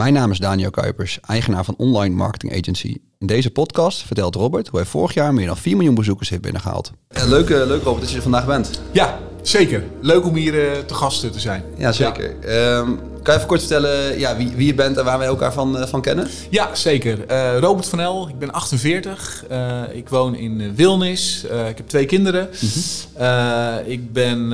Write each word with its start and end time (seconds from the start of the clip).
Mijn 0.00 0.12
naam 0.12 0.30
is 0.30 0.38
Daniel 0.38 0.70
Kuipers, 0.70 1.18
eigenaar 1.26 1.64
van 1.64 1.74
online 1.76 2.14
marketing 2.14 2.58
agency. 2.58 2.96
In 3.18 3.26
deze 3.26 3.50
podcast 3.50 4.02
vertelt 4.02 4.34
Robert 4.34 4.68
hoe 4.68 4.78
hij 4.78 4.88
vorig 4.88 5.14
jaar 5.14 5.34
meer 5.34 5.46
dan 5.46 5.56
4 5.56 5.76
miljoen 5.76 5.94
bezoekers 5.94 6.28
heeft 6.28 6.42
binnengehaald. 6.42 6.92
leuk, 7.08 7.48
leuk 7.48 7.82
Robert 7.82 8.00
dat 8.00 8.10
je 8.10 8.16
er 8.16 8.22
vandaag 8.22 8.46
bent. 8.46 8.80
Ja, 8.92 9.18
zeker. 9.42 9.84
Leuk 10.00 10.24
om 10.24 10.34
hier 10.34 10.54
uh, 10.54 10.78
te 10.78 10.94
gast 10.94 11.32
te 11.32 11.40
zijn. 11.40 11.64
Ja, 11.76 11.92
zeker. 11.92 12.40
Ehm, 12.40 12.90
kan 13.22 13.34
je 13.34 13.38
even 13.38 13.46
kort 13.46 13.60
vertellen 13.60 14.18
ja, 14.18 14.36
wie, 14.36 14.52
wie 14.56 14.66
je 14.66 14.74
bent 14.74 14.96
en 14.96 15.04
waar 15.04 15.18
wij 15.18 15.26
elkaar 15.26 15.52
van, 15.52 15.76
uh, 15.76 15.86
van 15.86 16.00
kennen? 16.00 16.28
Ja, 16.50 16.74
zeker. 16.74 17.18
Uh, 17.30 17.58
Robert 17.58 17.88
van 17.88 18.00
El, 18.00 18.28
ik 18.28 18.38
ben 18.38 18.52
48. 18.52 19.44
Uh, 19.50 19.82
ik 19.92 20.08
woon 20.08 20.34
in 20.34 20.74
Wilnis. 20.74 21.44
ik 21.44 21.76
heb 21.76 21.88
twee 21.88 22.06
kinderen. 22.06 22.48
-hmm. 22.60 23.86
ik 23.86 24.12
ben 24.12 24.52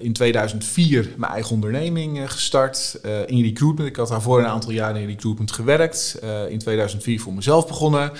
in 0.00 0.12
2004 0.12 1.08
mijn 1.16 1.32
eigen 1.32 1.54
onderneming 1.54 2.32
gestart 2.32 2.98
in 3.26 3.42
recruitment. 3.42 3.88
Ik 3.88 3.96
had 3.96 4.08
daarvoor 4.08 4.38
een 4.38 4.46
aantal 4.46 4.70
jaren 4.70 5.00
in 5.00 5.06
recruitment 5.06 5.52
gewerkt. 5.52 6.18
in 6.48 6.58
2004 6.58 7.20
voor 7.20 7.34
mezelf 7.34 7.66
begonnen. 7.66 8.10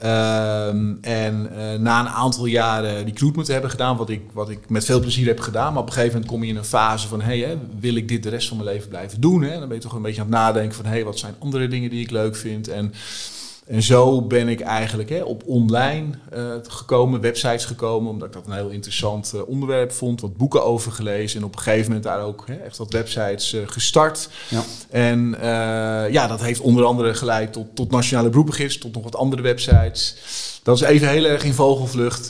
Ehm, 0.00 0.94
en 1.00 1.50
na 1.82 2.00
een 2.00 2.08
aantal 2.08 2.46
jaren 2.46 3.04
recruitment 3.04 3.46
te 3.46 3.52
hebben 3.52 3.70
gedaan, 3.70 3.96
wat 3.96 4.10
ik, 4.10 4.20
wat 4.32 4.50
ik 4.50 4.68
met 4.68 4.84
veel 4.84 5.00
plezier 5.00 5.26
heb 5.26 5.40
gedaan. 5.40 5.72
Maar 5.72 5.82
op 5.82 5.88
een 5.88 5.94
gegeven 5.94 6.14
moment 6.14 6.32
kom 6.32 6.42
je 6.42 6.50
in 6.50 6.56
een 6.56 6.64
fase 6.64 7.08
van, 7.08 7.20
hey, 7.20 7.38
hè, 7.38 7.56
wil 7.80 7.94
ik 7.94 8.08
dit 8.08 8.22
de 8.22 8.28
rest 8.36 8.48
van 8.48 8.56
mijn 8.56 8.68
leven 8.68 8.88
blijven 8.88 9.20
doen? 9.20 9.42
Hè? 9.42 9.58
Dan 9.58 9.68
ben 9.68 9.76
je 9.76 9.82
toch 9.82 9.92
een 9.92 10.02
beetje 10.02 10.20
aan 10.20 10.26
het 10.26 10.36
nadenken 10.36 10.74
van, 10.76 10.84
hé, 10.84 10.90
hey, 10.90 11.04
wat 11.04 11.18
zijn 11.18 11.34
andere 11.38 11.68
dingen 11.68 11.90
die 11.90 12.02
ik 12.02 12.10
leuk 12.10 12.36
vind? 12.36 12.68
En, 12.68 12.92
en 13.66 13.82
zo 13.82 14.22
ben 14.22 14.48
ik 14.48 14.60
eigenlijk 14.60 15.08
hè, 15.08 15.22
op 15.22 15.42
online 15.46 16.06
uh, 16.36 16.52
gekomen, 16.62 17.20
websites 17.20 17.64
gekomen, 17.64 18.10
omdat 18.10 18.28
ik 18.28 18.34
dat 18.34 18.46
een 18.46 18.52
heel 18.52 18.68
interessant 18.68 19.32
uh, 19.34 19.48
onderwerp 19.48 19.92
vond. 19.92 20.20
Wat 20.20 20.36
boeken 20.36 20.64
over 20.64 20.92
gelezen 20.92 21.40
en 21.40 21.46
op 21.46 21.54
een 21.54 21.62
gegeven 21.62 21.86
moment 21.86 22.02
daar 22.02 22.20
ook 22.20 22.44
hè, 22.46 22.54
echt 22.54 22.76
wat 22.76 22.92
websites 22.92 23.54
uh, 23.54 23.62
gestart. 23.66 24.28
Ja. 24.48 24.62
En 24.90 25.36
ja, 26.10 26.26
dat 26.26 26.40
heeft 26.40 26.60
onder 26.60 26.84
andere 26.84 27.14
geleid 27.14 27.52
tot, 27.52 27.66
tot 27.74 27.90
Nationale 27.90 28.28
Beroepengids, 28.28 28.78
tot 28.78 28.94
nog 28.94 29.02
wat 29.02 29.16
andere 29.16 29.42
websites. 29.42 30.16
Dat 30.62 30.76
is 30.76 30.82
even 30.82 31.08
heel 31.08 31.24
erg 31.24 31.44
in 31.44 31.54
vogelvlucht 31.54 32.28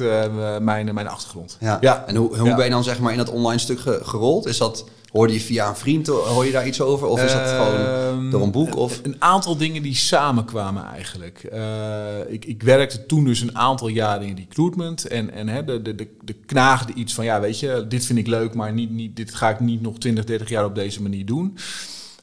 mijn, 0.60 0.94
mijn 0.94 1.08
achtergrond. 1.08 1.56
Ja. 1.60 1.78
ja. 1.80 2.04
En 2.06 2.16
hoe, 2.16 2.38
hoe 2.38 2.54
ben 2.54 2.64
je 2.64 2.70
dan 2.70 2.84
zeg 2.84 3.00
maar 3.00 3.12
in 3.12 3.18
dat 3.18 3.30
online 3.30 3.60
stuk 3.60 3.80
gerold? 4.02 4.46
Is 4.46 4.58
dat 4.58 4.84
Hoorde 5.16 5.32
je 5.32 5.40
via 5.40 5.68
een 5.68 5.76
vriend, 5.76 6.06
hoor 6.06 6.46
je 6.46 6.52
daar 6.52 6.66
iets 6.66 6.80
over? 6.80 7.06
Of 7.06 7.22
is 7.22 7.32
dat 7.32 7.48
gewoon 7.48 7.74
ehm, 7.74 8.30
door 8.30 8.42
een 8.42 8.50
boek? 8.50 8.76
Of? 8.76 9.00
Een 9.02 9.16
aantal 9.18 9.56
dingen 9.56 9.82
die 9.82 9.94
samenkwamen 9.94 10.84
eigenlijk. 10.84 11.48
Uh, 11.52 12.32
ik, 12.32 12.44
ik 12.44 12.62
werkte 12.62 13.06
toen 13.06 13.24
dus 13.24 13.40
een 13.40 13.56
aantal 13.56 13.88
jaren 13.88 14.26
in 14.26 14.36
recruitment. 14.36 15.06
En, 15.06 15.32
en 15.32 15.48
hè, 15.48 15.64
de, 15.64 15.82
de, 15.82 15.94
de, 15.94 16.08
de 16.24 16.34
knaagde 16.46 16.92
iets 16.92 17.14
van, 17.14 17.24
ja 17.24 17.40
weet 17.40 17.60
je, 17.60 17.84
dit 17.88 18.06
vind 18.06 18.18
ik 18.18 18.26
leuk, 18.26 18.54
maar 18.54 18.72
niet, 18.72 18.90
niet, 18.90 19.16
dit 19.16 19.34
ga 19.34 19.50
ik 19.50 19.60
niet 19.60 19.82
nog 19.82 19.98
20, 19.98 20.24
30 20.24 20.48
jaar 20.48 20.64
op 20.64 20.74
deze 20.74 21.02
manier 21.02 21.26
doen. 21.26 21.58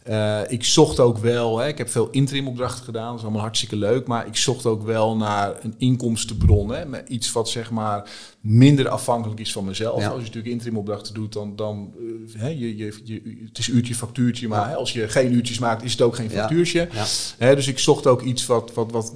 Uh, 0.10 0.40
ik 0.48 0.64
zocht 0.64 1.00
ook 1.00 1.18
wel, 1.18 1.58
hè, 1.58 1.68
ik 1.68 1.78
heb 1.78 1.90
veel 1.90 2.10
interim 2.12 2.48
opdrachten 2.48 2.86
gedaan, 2.86 3.08
dat 3.08 3.18
is 3.18 3.24
allemaal 3.24 3.42
hartstikke 3.42 3.76
leuk, 3.76 4.08
maar 4.08 4.28
ik 4.28 4.36
zocht 4.36 4.66
ook 4.66 4.84
wel 4.84 5.18
naar 5.18 5.56
een 5.62 5.74
inkomstenbron, 5.78 6.70
hè, 6.70 6.86
met 6.86 7.10
iets 7.10 7.32
wat 7.32 7.50
zeg 7.50 7.72
maar 7.72 8.10
minder 8.40 8.90
afhankelijk 8.90 9.40
is 9.40 9.52
van 9.52 9.66
mezelf. 9.66 9.96
Als 9.96 10.04
je 10.04 10.10
natuurlijk 10.10 10.46
interim 10.46 10.78
opdrachten 10.78 11.14
doet, 11.14 11.34
dan, 11.34 11.56
dan 11.56 11.94
uh, 12.00 12.42
hè, 12.42 12.48
je, 12.48 12.78
je, 12.78 13.00
je, 13.04 13.44
het 13.48 13.58
is 13.58 13.68
uurtje, 13.68 13.96
factuurtje, 13.96 14.48
maar 14.48 14.70
hè, 14.70 14.76
als 14.76 14.94
je 14.94 15.10
geen 15.10 15.34
uurtjes 15.34 15.60
maakt, 15.60 15.84
is 15.84 15.92
het 15.92 16.02
ook 16.02 16.16
geen 16.16 16.30
factuurtje. 16.30 16.88
Ja. 16.92 17.06
Hè, 17.38 17.56
dus 17.56 17.68
ik 17.68 17.80
zocht 17.80 18.08
ook 18.08 18.22
iets 18.22 18.46
wat, 18.46 18.74
wat, 18.74 18.92
wat, 18.92 19.14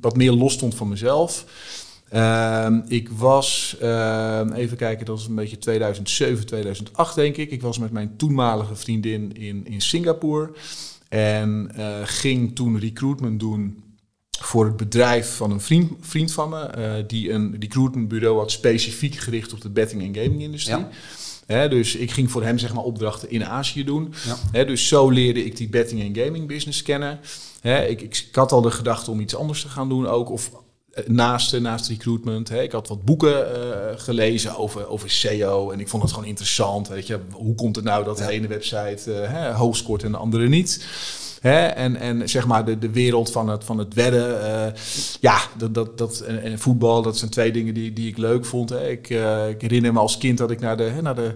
wat 0.00 0.16
meer 0.16 0.32
los 0.32 0.52
stond 0.52 0.74
van 0.74 0.88
mezelf. 0.88 1.44
Uh, 2.12 2.76
ik 2.88 3.08
was, 3.08 3.76
uh, 3.82 4.42
even 4.54 4.76
kijken, 4.76 5.06
dat 5.06 5.16
was 5.16 5.26
een 5.26 5.34
beetje 5.34 5.58
2007, 5.58 6.46
2008 6.46 7.14
denk 7.14 7.36
ik. 7.36 7.50
Ik 7.50 7.62
was 7.62 7.78
met 7.78 7.92
mijn 7.92 8.16
toenmalige 8.16 8.76
vriendin 8.76 9.32
in, 9.32 9.66
in 9.66 9.80
Singapore. 9.80 10.52
En 11.08 11.72
uh, 11.76 11.96
ging 12.04 12.54
toen 12.54 12.78
recruitment 12.78 13.40
doen 13.40 13.84
voor 14.40 14.64
het 14.64 14.76
bedrijf 14.76 15.36
van 15.36 15.50
een 15.50 15.60
vriend, 15.60 15.92
vriend 16.00 16.32
van 16.32 16.48
me. 16.48 16.70
Uh, 16.78 16.92
die 17.06 17.32
een 17.32 17.56
recruitmentbureau 17.60 18.38
had 18.38 18.50
specifiek 18.50 19.14
gericht 19.14 19.52
op 19.52 19.60
de 19.60 19.70
betting- 19.70 20.02
en 20.02 20.22
gaming-industrie. 20.22 20.84
Ja. 21.46 21.68
dus 21.68 21.96
ik 21.96 22.10
ging 22.10 22.30
voor 22.30 22.42
hem 22.42 22.58
zeg 22.58 22.74
maar, 22.74 22.84
opdrachten 22.84 23.30
in 23.30 23.44
Azië 23.44 23.84
doen. 23.84 24.14
Ja. 24.52 24.64
dus 24.64 24.88
zo 24.88 25.10
leerde 25.10 25.44
ik 25.44 25.56
die 25.56 25.68
betting- 25.68 26.00
en 26.00 26.24
gaming 26.24 26.46
business 26.46 26.82
kennen. 26.82 27.20
ik, 27.62 28.00
ik, 28.00 28.28
had 28.32 28.52
al 28.52 28.62
de 28.62 28.70
gedachte 28.70 29.10
om 29.10 29.20
iets 29.20 29.36
anders 29.36 29.62
te 29.62 29.68
gaan 29.68 29.88
doen 29.88 30.06
ook. 30.06 30.30
Of 30.30 30.50
naast, 31.06 31.60
naast 31.60 31.88
recruitment. 31.88 32.48
Hè. 32.48 32.62
Ik 32.62 32.72
had 32.72 32.88
wat 32.88 33.04
boeken 33.04 33.30
uh, 33.30 33.66
gelezen 33.96 34.56
over, 34.56 34.88
over 34.88 35.10
SEO 35.10 35.70
en 35.70 35.80
ik 35.80 35.88
vond 35.88 36.02
het 36.02 36.12
gewoon 36.12 36.28
interessant. 36.28 36.88
Weet 36.88 37.06
je, 37.06 37.18
hoe 37.32 37.54
komt 37.54 37.76
het 37.76 37.84
nou 37.84 38.04
dat 38.04 38.18
de 38.18 38.30
ene 38.30 38.46
website 38.46 39.00
uh, 39.06 39.56
hoog 39.56 39.76
scoort 39.76 40.02
en 40.02 40.10
de 40.10 40.16
andere 40.16 40.48
niet? 40.48 40.86
Hè? 41.40 41.66
En, 41.66 41.96
en 41.96 42.28
zeg 42.28 42.46
maar 42.46 42.64
de, 42.64 42.78
de 42.78 42.90
wereld 42.90 43.32
van 43.32 43.48
het, 43.48 43.64
van 43.64 43.78
het 43.78 43.94
wedden. 43.94 44.40
Uh, 44.40 44.80
ja, 45.20 45.38
dat, 45.58 45.74
dat, 45.74 45.98
dat, 45.98 46.20
en, 46.20 46.42
en, 46.42 46.58
voetbal, 46.58 47.02
dat 47.02 47.18
zijn 47.18 47.30
twee 47.30 47.52
dingen 47.52 47.74
die, 47.74 47.92
die 47.92 48.08
ik 48.08 48.16
leuk 48.16 48.44
vond. 48.44 48.70
Hè. 48.70 48.88
Ik, 48.88 49.08
ik 49.48 49.60
herinner 49.60 49.92
me 49.92 49.98
als 49.98 50.18
kind 50.18 50.38
dat 50.38 50.50
ik 50.50 50.60
naar 50.60 50.76
de, 50.76 50.82
hè, 50.82 51.02
naar 51.02 51.14
de 51.14 51.34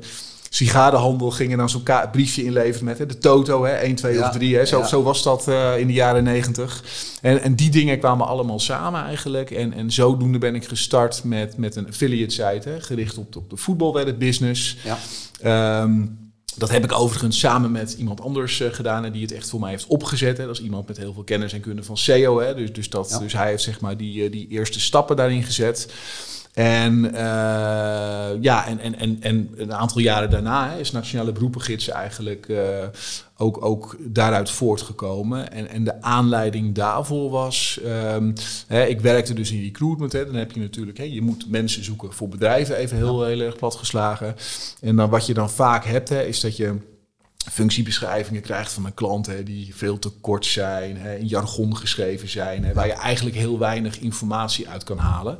sigarenhandel 0.52 1.30
gingen 1.30 1.58
dan 1.58 1.70
zo'n 1.70 1.82
briefje 2.12 2.44
inleveren 2.44 2.84
met 2.84 2.98
hè, 2.98 3.06
de 3.06 3.18
Toto, 3.18 3.64
hè, 3.64 3.72
1, 3.72 3.94
2 3.94 4.22
of 4.22 4.30
3. 4.30 4.56
Hè. 4.56 4.66
Zo, 4.66 4.82
zo 4.82 5.02
was 5.02 5.22
dat 5.22 5.48
uh, 5.48 5.78
in 5.78 5.86
de 5.86 5.92
jaren 5.92 6.24
90. 6.24 6.84
En, 7.20 7.42
en 7.42 7.54
die 7.54 7.70
dingen 7.70 7.98
kwamen 7.98 8.26
allemaal 8.26 8.60
samen 8.60 9.04
eigenlijk. 9.04 9.50
En, 9.50 9.72
en 9.72 9.90
zodoende 9.90 10.38
ben 10.38 10.54
ik 10.54 10.64
gestart 10.64 11.24
met, 11.24 11.56
met 11.56 11.76
een 11.76 11.86
affiliate 11.88 12.34
site, 12.34 12.68
hè, 12.68 12.80
gericht 12.80 13.18
op, 13.18 13.36
op 13.36 13.50
de 13.50 13.56
voetbalwedden 13.56 14.18
business. 14.18 14.76
Ja. 15.42 15.82
Um, 15.82 16.18
dat 16.56 16.70
heb 16.70 16.84
ik 16.84 16.92
overigens 16.92 17.38
samen 17.38 17.72
met 17.72 17.92
iemand 17.92 18.20
anders 18.20 18.60
uh, 18.60 18.72
gedaan 18.72 19.04
en 19.04 19.12
die 19.12 19.22
het 19.22 19.32
echt 19.32 19.50
voor 19.50 19.60
mij 19.60 19.70
heeft 19.70 19.86
opgezet. 19.86 20.36
Hè. 20.36 20.46
Dat 20.46 20.56
is 20.56 20.62
iemand 20.62 20.88
met 20.88 20.96
heel 20.96 21.12
veel 21.12 21.24
kennis 21.24 21.52
en 21.52 21.60
kunde 21.60 21.82
van 21.82 21.96
SEO. 21.96 22.40
Hè. 22.40 22.54
Dus, 22.54 22.72
dus, 22.72 22.90
dat, 22.90 23.10
ja. 23.10 23.18
dus 23.18 23.32
hij 23.32 23.48
heeft 23.48 23.62
zeg 23.62 23.80
maar 23.80 23.96
die, 23.96 24.24
uh, 24.24 24.32
die 24.32 24.48
eerste 24.48 24.80
stappen 24.80 25.16
daarin 25.16 25.42
gezet. 25.42 25.88
En 26.54 27.04
uh, 27.04 27.12
ja, 28.40 28.66
en, 28.66 28.78
en, 28.78 28.98
en, 28.98 29.16
en 29.20 29.50
een 29.56 29.74
aantal 29.74 30.00
jaren 30.00 30.30
daarna 30.30 30.70
hè, 30.70 30.78
is 30.78 30.90
Nationale 30.90 31.32
Beroepengids 31.32 31.88
eigenlijk 31.88 32.48
uh, 32.48 32.58
ook, 33.36 33.64
ook 33.64 33.96
daaruit 34.00 34.50
voortgekomen. 34.50 35.52
En, 35.52 35.68
en 35.68 35.84
de 35.84 36.02
aanleiding 36.02 36.74
daarvoor 36.74 37.30
was, 37.30 37.80
um, 38.14 38.32
hè, 38.66 38.84
ik 38.84 39.00
werkte 39.00 39.34
dus 39.34 39.50
in 39.50 39.62
recruitment. 39.62 40.12
Hè, 40.12 40.26
dan 40.26 40.34
heb 40.34 40.52
je 40.52 40.60
natuurlijk, 40.60 40.98
hè, 40.98 41.04
je 41.04 41.22
moet 41.22 41.50
mensen 41.50 41.84
zoeken 41.84 42.12
voor 42.12 42.28
bedrijven, 42.28 42.76
even 42.76 42.96
heel, 42.96 43.24
heel 43.24 43.40
erg 43.40 43.56
platgeslagen. 43.56 44.34
En 44.80 44.96
dan 44.96 45.10
wat 45.10 45.26
je 45.26 45.34
dan 45.34 45.50
vaak 45.50 45.84
hebt, 45.84 46.08
hè, 46.08 46.22
is 46.22 46.40
dat 46.40 46.56
je 46.56 46.76
functiebeschrijvingen 47.48 48.42
krijgt 48.42 48.72
van 48.72 48.84
een 48.84 48.94
klant 48.94 49.26
hè, 49.26 49.42
die 49.42 49.74
veel 49.74 49.98
te 49.98 50.10
kort 50.20 50.46
zijn, 50.46 50.96
hè, 50.96 51.16
in 51.16 51.26
jargon 51.26 51.76
geschreven 51.76 52.28
zijn, 52.28 52.64
hè, 52.64 52.72
waar 52.72 52.86
je 52.86 52.92
eigenlijk 52.92 53.36
heel 53.36 53.58
weinig 53.58 53.98
informatie 53.98 54.68
uit 54.68 54.84
kan 54.84 54.98
halen. 54.98 55.38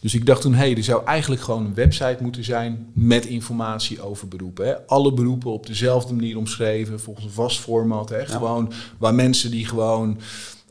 Dus 0.00 0.14
ik 0.14 0.26
dacht 0.26 0.40
toen, 0.40 0.54
hé, 0.54 0.58
hey, 0.58 0.76
er 0.76 0.84
zou 0.84 1.04
eigenlijk 1.04 1.42
gewoon 1.42 1.64
een 1.64 1.74
website 1.74 2.18
moeten 2.20 2.44
zijn 2.44 2.86
met 2.92 3.26
informatie 3.26 4.02
over 4.02 4.28
beroepen. 4.28 4.66
Hè. 4.66 4.86
Alle 4.86 5.12
beroepen 5.12 5.50
op 5.50 5.66
dezelfde 5.66 6.14
manier 6.14 6.36
omschreven, 6.36 7.00
volgens 7.00 7.26
een 7.26 7.32
vast 7.32 7.60
format. 7.60 8.08
Hè, 8.08 8.26
Gewoon 8.26 8.72
waar 8.98 9.14
mensen 9.14 9.50
die 9.50 9.66
gewoon 9.66 10.20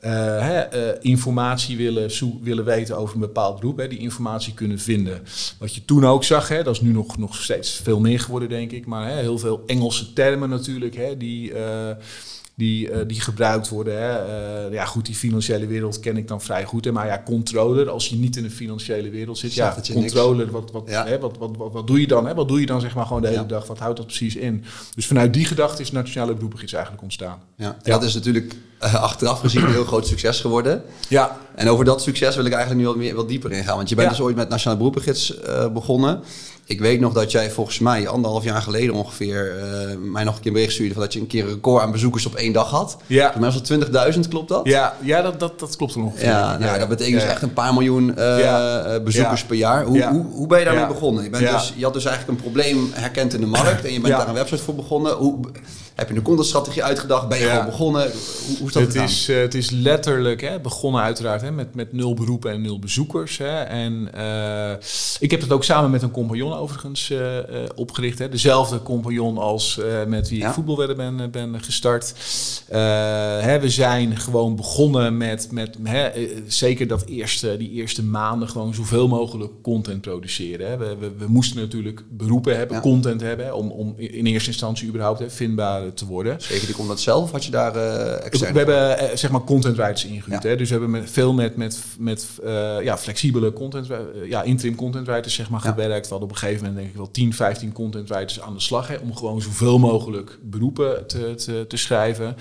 uh, 0.01 0.11
hè, 0.39 0.89
uh, 0.91 0.97
informatie 1.01 1.77
willen, 1.77 2.09
willen 2.41 2.65
weten 2.65 2.97
over 2.97 3.15
een 3.15 3.21
bepaald 3.21 3.59
beroep, 3.59 3.77
hè, 3.77 3.87
die 3.87 3.99
informatie 3.99 4.53
kunnen 4.53 4.79
vinden. 4.79 5.23
Wat 5.59 5.75
je 5.75 5.85
toen 5.85 6.05
ook 6.05 6.23
zag, 6.23 6.47
hè, 6.47 6.63
dat 6.63 6.75
is 6.75 6.81
nu 6.81 6.91
nog, 6.91 7.17
nog 7.17 7.35
steeds 7.35 7.71
veel 7.83 7.99
meer 7.99 8.19
geworden, 8.19 8.49
denk 8.49 8.71
ik, 8.71 8.85
maar 8.85 9.07
hè, 9.07 9.19
heel 9.19 9.37
veel 9.37 9.63
Engelse 9.65 10.13
termen 10.13 10.49
natuurlijk, 10.49 10.95
hè, 10.95 11.17
die, 11.17 11.51
uh, 11.51 11.89
die, 12.57 13.05
die 13.05 13.21
gebruikt 13.21 13.69
worden. 13.69 14.01
Hè. 14.01 14.65
ja, 14.65 14.85
goed, 14.85 15.05
die 15.05 15.15
financiële 15.15 15.67
wereld 15.67 15.99
ken 15.99 16.17
ik 16.17 16.27
dan 16.27 16.41
vrij 16.41 16.65
goed. 16.65 16.85
Hè, 16.85 16.91
maar 16.91 17.07
ja, 17.07 17.21
controller, 17.25 17.89
als 17.89 18.09
je 18.09 18.15
niet 18.15 18.35
in 18.35 18.43
de 18.43 18.49
financiële 18.49 19.09
wereld 19.09 19.37
zit, 19.37 19.53
ja, 19.53 19.77
controller, 19.93 20.51
wat, 20.51 20.71
wat, 20.71 20.83
ja. 20.89 21.05
Hè, 21.05 21.19
wat, 21.19 21.37
wat, 21.37 21.57
wat, 21.57 21.71
wat, 21.71 21.87
doe 21.87 21.99
je 21.99 22.07
dan? 22.07 22.27
Hè? 22.27 22.33
Wat 22.33 22.47
doe 22.47 22.59
je 22.59 22.65
dan 22.65 22.81
zeg 22.81 22.95
maar 22.95 23.05
gewoon 23.05 23.21
de 23.21 23.27
hele 23.27 23.39
ja. 23.39 23.47
dag? 23.47 23.67
Wat 23.67 23.79
houdt 23.79 23.97
dat 23.97 24.05
precies 24.05 24.35
in? 24.35 24.63
Dus 24.95 25.07
vanuit 25.07 25.33
die 25.33 25.45
gedachte 25.45 25.81
is 25.81 25.91
Nationale 25.91 26.33
Beroepengids 26.33 26.73
eigenlijk 26.73 27.03
ontstaan. 27.03 27.39
Ja, 27.55 27.77
en 27.83 27.91
dat 27.91 28.03
is 28.03 28.13
natuurlijk 28.13 28.55
uh, 28.83 28.93
achteraf 28.93 29.39
gezien 29.39 29.63
een 29.63 29.71
heel 29.71 29.85
groot 29.85 30.07
succes 30.07 30.41
geworden. 30.41 30.83
Ja. 31.09 31.37
En 31.55 31.69
over 31.69 31.85
dat 31.85 32.01
succes 32.01 32.35
wil 32.35 32.45
ik 32.45 32.53
eigenlijk 32.53 32.81
nu 32.81 32.87
wat, 32.87 32.97
meer, 32.97 33.15
wat 33.15 33.27
dieper 33.27 33.51
ingaan. 33.51 33.75
Want 33.75 33.89
je 33.89 33.95
bent 33.95 34.07
ja. 34.07 34.15
dus 34.15 34.23
ooit 34.25 34.35
met 34.35 34.49
Nationale 34.49 34.77
Beroepengids 34.77 35.33
begonnen. 35.73 36.23
Ik 36.69 36.79
weet 36.79 36.99
nog 36.99 37.13
dat 37.13 37.31
jij 37.31 37.51
volgens 37.51 37.79
mij 37.79 38.07
anderhalf 38.07 38.43
jaar 38.43 38.61
geleden 38.61 38.95
ongeveer 38.95 39.55
uh, 39.55 40.11
mij 40.11 40.23
nog 40.23 40.35
een 40.35 40.41
keer 40.41 40.51
bericht 40.51 40.73
stuurde 40.73 40.93
van 40.93 41.03
dat 41.03 41.13
je 41.13 41.19
een 41.19 41.27
keer 41.27 41.43
een 41.43 41.49
record 41.49 41.83
aan 41.83 41.91
bezoekers 41.91 42.25
op 42.25 42.35
één 42.35 42.53
dag 42.53 42.69
had. 42.69 42.97
Ja. 43.05 43.31
Voor 43.31 43.41
mij 43.41 43.51
was 43.51 43.69
het 43.69 44.15
20.000, 44.15 44.29
klopt 44.29 44.49
dat? 44.49 44.65
Ja, 44.65 44.95
ja 45.01 45.21
dat, 45.21 45.39
dat, 45.39 45.59
dat 45.59 45.75
klopt 45.75 45.95
ongeveer. 45.95 46.25
Ja, 46.25 46.57
nou, 46.57 46.71
ja, 46.71 46.77
dat 46.77 46.87
betekent 46.87 47.21
dus 47.21 47.29
echt 47.29 47.41
een 47.41 47.53
paar 47.53 47.73
miljoen 47.73 48.13
uh, 48.17 49.03
bezoekers 49.03 49.43
per 49.43 49.55
jaar. 49.55 49.83
Hoe, 49.83 50.03
hoe, 50.03 50.25
hoe 50.25 50.47
ben 50.47 50.59
je 50.59 50.65
daarmee 50.65 50.87
begonnen? 50.87 51.23
Je, 51.23 51.29
bent 51.29 51.49
dus, 51.49 51.73
je 51.75 51.83
had 51.83 51.93
dus 51.93 52.05
eigenlijk 52.05 52.37
een 52.37 52.43
probleem 52.43 52.89
herkend 52.93 53.33
in 53.33 53.39
de 53.39 53.45
markt 53.45 53.85
en 53.85 53.93
je 53.93 53.99
bent 53.99 54.17
daar 54.17 54.27
een 54.27 54.33
website 54.33 54.63
voor 54.63 54.75
begonnen. 54.75 55.13
Hoe, 55.13 55.39
Heb 55.97 56.09
je 56.09 56.15
een 56.15 56.21
contentstrategie 56.21 56.83
uitgedacht? 56.83 57.27
Ben 57.27 57.39
je 57.39 57.45
gewoon 57.45 57.65
begonnen? 57.65 58.01
Hoe, 58.01 58.57
hoe 58.57 58.67
is 58.67 58.73
dat 58.73 58.83
het 58.83 58.95
is, 58.95 59.29
uh, 59.29 59.39
het 59.39 59.53
is 59.53 59.69
letterlijk 59.69 60.41
hè, 60.41 60.59
begonnen 60.59 61.01
uiteraard 61.01 61.41
hè, 61.41 61.51
met, 61.51 61.75
met 61.75 61.93
nul 61.93 62.13
beroepen 62.13 62.51
en 62.51 62.61
nul 62.61 62.79
bezoekers. 62.79 63.37
Hè. 63.37 63.61
En 63.61 64.09
uh, 64.15 64.71
ik 65.19 65.31
heb 65.31 65.41
het 65.41 65.51
ook 65.51 65.63
samen 65.63 65.91
met 65.91 66.01
een 66.01 66.11
compagnon 66.11 66.53
overigens 66.53 67.09
uh, 67.09 67.19
opgericht. 67.75 68.19
Hè. 68.19 68.29
Dezelfde 68.29 68.81
compagnon 68.81 69.37
als 69.37 69.79
met 70.07 70.29
wie 70.29 70.43
ik 70.43 70.49
voetbalwedden 70.49 70.97
ben, 70.97 71.31
ben 71.31 71.63
gestart. 71.63 72.13
hè, 73.41 73.59
we 73.59 73.69
zijn 73.69 74.17
gewoon 74.17 74.55
begonnen 74.55 75.17
met, 75.17 75.47
met 75.51 75.77
hè, 75.83 76.09
zeker 76.47 76.87
dat 76.87 77.05
eerste, 77.05 77.57
die 77.57 77.71
eerste 77.71 78.03
maanden 78.03 78.49
gewoon 78.49 78.73
zoveel 78.73 79.07
mogelijk 79.07 79.51
content 79.61 80.01
produceren. 80.01 80.69
Hè. 80.69 80.77
We, 80.77 80.95
we, 80.99 81.11
we 81.17 81.27
moesten 81.27 81.59
natuurlijk 81.59 82.03
beroepen 82.09 82.57
hebben, 82.57 82.81
content 82.81 83.21
hebben, 83.21 83.55
om, 83.55 83.71
om 83.71 83.93
in 83.97 84.25
eerste 84.25 84.49
instantie 84.49 84.87
überhaupt 84.87 85.19
hè, 85.19 85.29
vindbaar 85.29 85.86
te 85.93 86.05
worden. 86.05 86.37
Je 86.39 86.61
die 86.65 86.75
content 86.75 86.99
zelf 86.99 87.23
of 87.23 87.31
had 87.31 87.45
je 87.45 87.51
daar 87.51 87.75
uh, 87.75 88.25
extern 88.25 88.53
We 88.53 88.57
hebben 88.57 89.03
uh, 89.03 89.15
zeg 89.15 89.31
maar 89.31 89.43
content 89.43 89.77
writers 89.77 90.05
ingehuurd. 90.05 90.43
Hè? 90.43 90.55
Dus 90.55 90.69
we 90.69 90.73
hebben 90.73 90.91
met, 90.91 91.11
veel 91.11 91.33
met, 91.33 91.55
met, 91.55 91.79
met 91.97 92.27
ja, 92.81 92.97
flexibele 92.97 93.53
content, 93.53 93.87
ja, 94.25 94.43
interim 94.43 94.75
content 94.75 95.07
writers 95.07 95.33
zeg 95.33 95.49
maar, 95.49 95.61
gewerkt. 95.61 96.03
We 96.03 96.09
hadden 96.09 96.29
op 96.29 96.35
een 96.35 96.41
gegeven 96.41 96.65
moment 96.65 96.77
denk 96.77 96.89
ik 96.89 96.95
wel 96.95 97.11
10, 97.11 97.33
15 97.33 97.71
content 97.71 98.09
writers 98.09 98.41
aan 98.41 98.53
de 98.53 98.59
slag. 98.59 98.87
Hè, 98.87 98.95
om 98.95 99.15
gewoon 99.15 99.41
zoveel 99.41 99.79
mogelijk 99.79 100.37
beroepen 100.41 101.07
te, 101.07 101.35
te, 101.35 101.65
te 101.67 101.77
schrijven. 101.77 102.35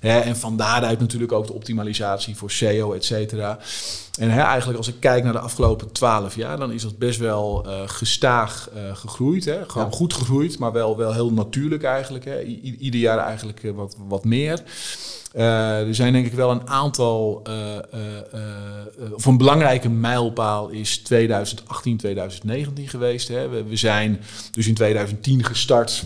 Hè, 0.00 0.18
en 0.18 0.36
van 0.36 0.56
daaruit 0.56 1.00
natuurlijk 1.00 1.32
ook 1.32 1.46
de 1.46 1.52
optimalisatie 1.52 2.36
voor 2.36 2.50
SEO, 2.50 2.92
et 2.92 3.04
cetera. 3.04 3.58
En 4.18 4.30
hè, 4.30 4.40
eigenlijk 4.40 4.78
als 4.78 4.88
ik 4.88 4.94
kijk 4.98 5.24
naar 5.24 5.32
de 5.32 5.38
afgelopen 5.38 5.92
twaalf 5.92 6.36
jaar, 6.36 6.56
dan 6.58 6.72
is 6.72 6.82
dat 6.82 6.98
best 6.98 7.18
wel 7.18 7.66
uh, 7.66 7.80
gestaag 7.86 8.70
uh, 8.76 8.96
gegroeid. 8.96 9.44
Hè? 9.44 9.68
Gewoon 9.68 9.92
goed 9.92 10.14
gegroeid, 10.14 10.58
maar 10.58 10.72
wel, 10.72 10.96
wel 10.96 11.12
heel 11.12 11.32
natuurlijk 11.32 11.82
eigenlijk. 11.82 12.24
Hè? 12.24 12.42
ieder 12.78 13.00
jaar 13.00 13.18
eigenlijk 13.18 13.62
uh, 13.62 13.72
wat, 13.72 13.96
wat 14.08 14.24
meer. 14.24 14.62
er 15.32 15.94
zijn 15.94 16.12
denk 16.12 16.26
ik 16.26 16.32
wel 16.32 16.50
een 16.50 16.68
aantal, 16.68 17.42
of 19.12 19.24
een 19.24 19.36
belangrijke 19.36 19.88
mijlpaal 19.88 20.68
is 20.68 20.98
2018, 20.98 21.96
2019 21.96 22.88
geweest. 22.88 23.28
Hè? 23.28 23.48
We, 23.48 23.64
we 23.64 23.76
zijn 23.76 24.20
dus 24.50 24.66
in 24.66 24.74
2010 24.74 25.44
gestart 25.44 26.04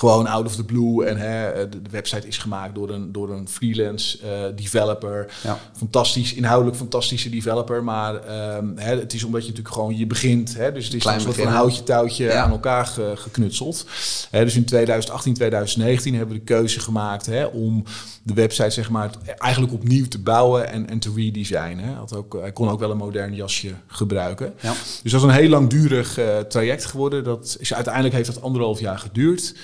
gewoon 0.00 0.26
out 0.26 0.46
of 0.46 0.54
the 0.54 0.64
blue. 0.64 1.04
En 1.04 1.16
hè, 1.16 1.68
de, 1.68 1.78
website 1.90 2.26
is 2.26 2.38
gemaakt 2.38 2.74
door 2.74 2.90
een, 2.90 3.12
door 3.12 3.30
een 3.30 3.48
freelance 3.48 4.18
uh, 4.24 4.56
developer. 4.56 5.32
Ja. 5.42 5.58
Fantastisch, 5.76 6.34
inhoudelijk 6.34 6.76
fantastische 6.76 7.30
developer. 7.30 7.84
Maar 7.84 8.14
um, 8.56 8.72
hè, 8.76 8.98
het 8.98 9.12
is 9.12 9.24
omdat 9.24 9.40
je 9.40 9.48
natuurlijk 9.48 9.74
gewoon 9.74 9.96
je 9.96 10.06
begint. 10.06 10.56
Hè, 10.56 10.72
dus 10.72 10.84
het 10.84 10.94
is 10.94 11.04
een 11.04 11.20
soort 11.20 11.36
van 11.36 11.46
houtje 11.46 11.82
touwtje 11.82 12.32
aan 12.34 12.50
elkaar 12.50 12.86
ge, 12.86 13.12
geknutseld. 13.14 13.86
Hè, 14.30 14.44
dus 14.44 14.56
in 14.56 14.64
2018, 14.64 15.34
2019 15.34 16.14
hebben 16.14 16.34
we 16.34 16.40
de 16.40 16.46
keuze 16.46 16.80
gemaakt 16.80 17.26
hè, 17.26 17.44
om 17.44 17.84
de 18.22 18.34
website 18.34 18.70
zeg 18.70 18.90
maar 18.90 19.10
eigenlijk 19.38 19.72
opnieuw 19.72 20.08
te 20.08 20.18
bouwen 20.18 20.70
en, 20.70 20.88
en 20.88 20.98
te 20.98 21.12
redesignen. 21.16 21.84
Hè. 21.84 21.92
Had 21.92 22.14
ook, 22.14 22.36
hij 22.40 22.52
kon 22.52 22.68
ook 22.68 22.80
wel 22.80 22.90
een 22.90 22.96
modern 22.96 23.34
jasje 23.34 23.74
gebruiken. 23.86 24.54
Ja. 24.60 24.72
Dus 25.02 25.12
dat 25.12 25.20
is 25.20 25.26
een 25.26 25.34
heel 25.34 25.48
langdurig 25.48 26.18
uh, 26.18 26.38
traject 26.38 26.84
geworden. 26.84 27.24
Dat 27.24 27.56
is, 27.60 27.74
uiteindelijk 27.74 28.14
heeft 28.14 28.34
dat 28.34 28.42
anderhalf 28.42 28.80
jaar 28.80 28.98
geduurd. 28.98 29.54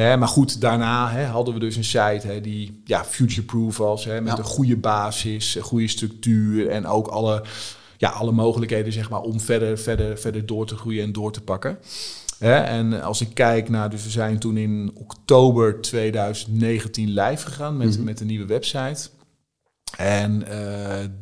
Hè, 0.00 0.16
maar 0.16 0.28
goed, 0.28 0.60
daarna 0.60 1.10
hè, 1.10 1.24
hadden 1.24 1.54
we 1.54 1.60
dus 1.60 1.76
een 1.76 1.84
site 1.84 2.26
hè, 2.26 2.40
die 2.40 2.80
ja, 2.84 3.04
future-proof 3.04 3.76
was. 3.76 4.04
Hè, 4.04 4.20
met 4.20 4.38
een 4.38 4.44
goede 4.44 4.76
basis, 4.76 5.54
een 5.54 5.62
goede 5.62 5.88
structuur 5.88 6.68
en 6.68 6.86
ook 6.86 7.06
alle, 7.06 7.44
ja, 7.96 8.08
alle 8.08 8.32
mogelijkheden 8.32 8.92
zeg 8.92 9.10
maar, 9.10 9.20
om 9.20 9.40
verder, 9.40 9.78
verder, 9.78 10.18
verder 10.18 10.46
door 10.46 10.66
te 10.66 10.76
groeien 10.76 11.02
en 11.02 11.12
door 11.12 11.32
te 11.32 11.40
pakken. 11.40 11.78
en 12.38 13.02
als 13.02 13.20
ik 13.20 13.28
kijk 13.34 13.68
naar, 13.68 13.90
dus 13.90 14.04
we 14.04 14.10
zijn 14.10 14.38
toen 14.38 14.56
in 14.56 14.90
oktober 14.94 15.80
2019 15.80 17.08
live 17.08 17.46
gegaan 17.46 17.76
met, 17.76 17.98
mm 17.98 18.04
met 18.04 18.20
een 18.20 18.26
nieuwe 18.26 18.46
website. 18.46 19.08
En 19.96 20.44
uh, 20.48 20.54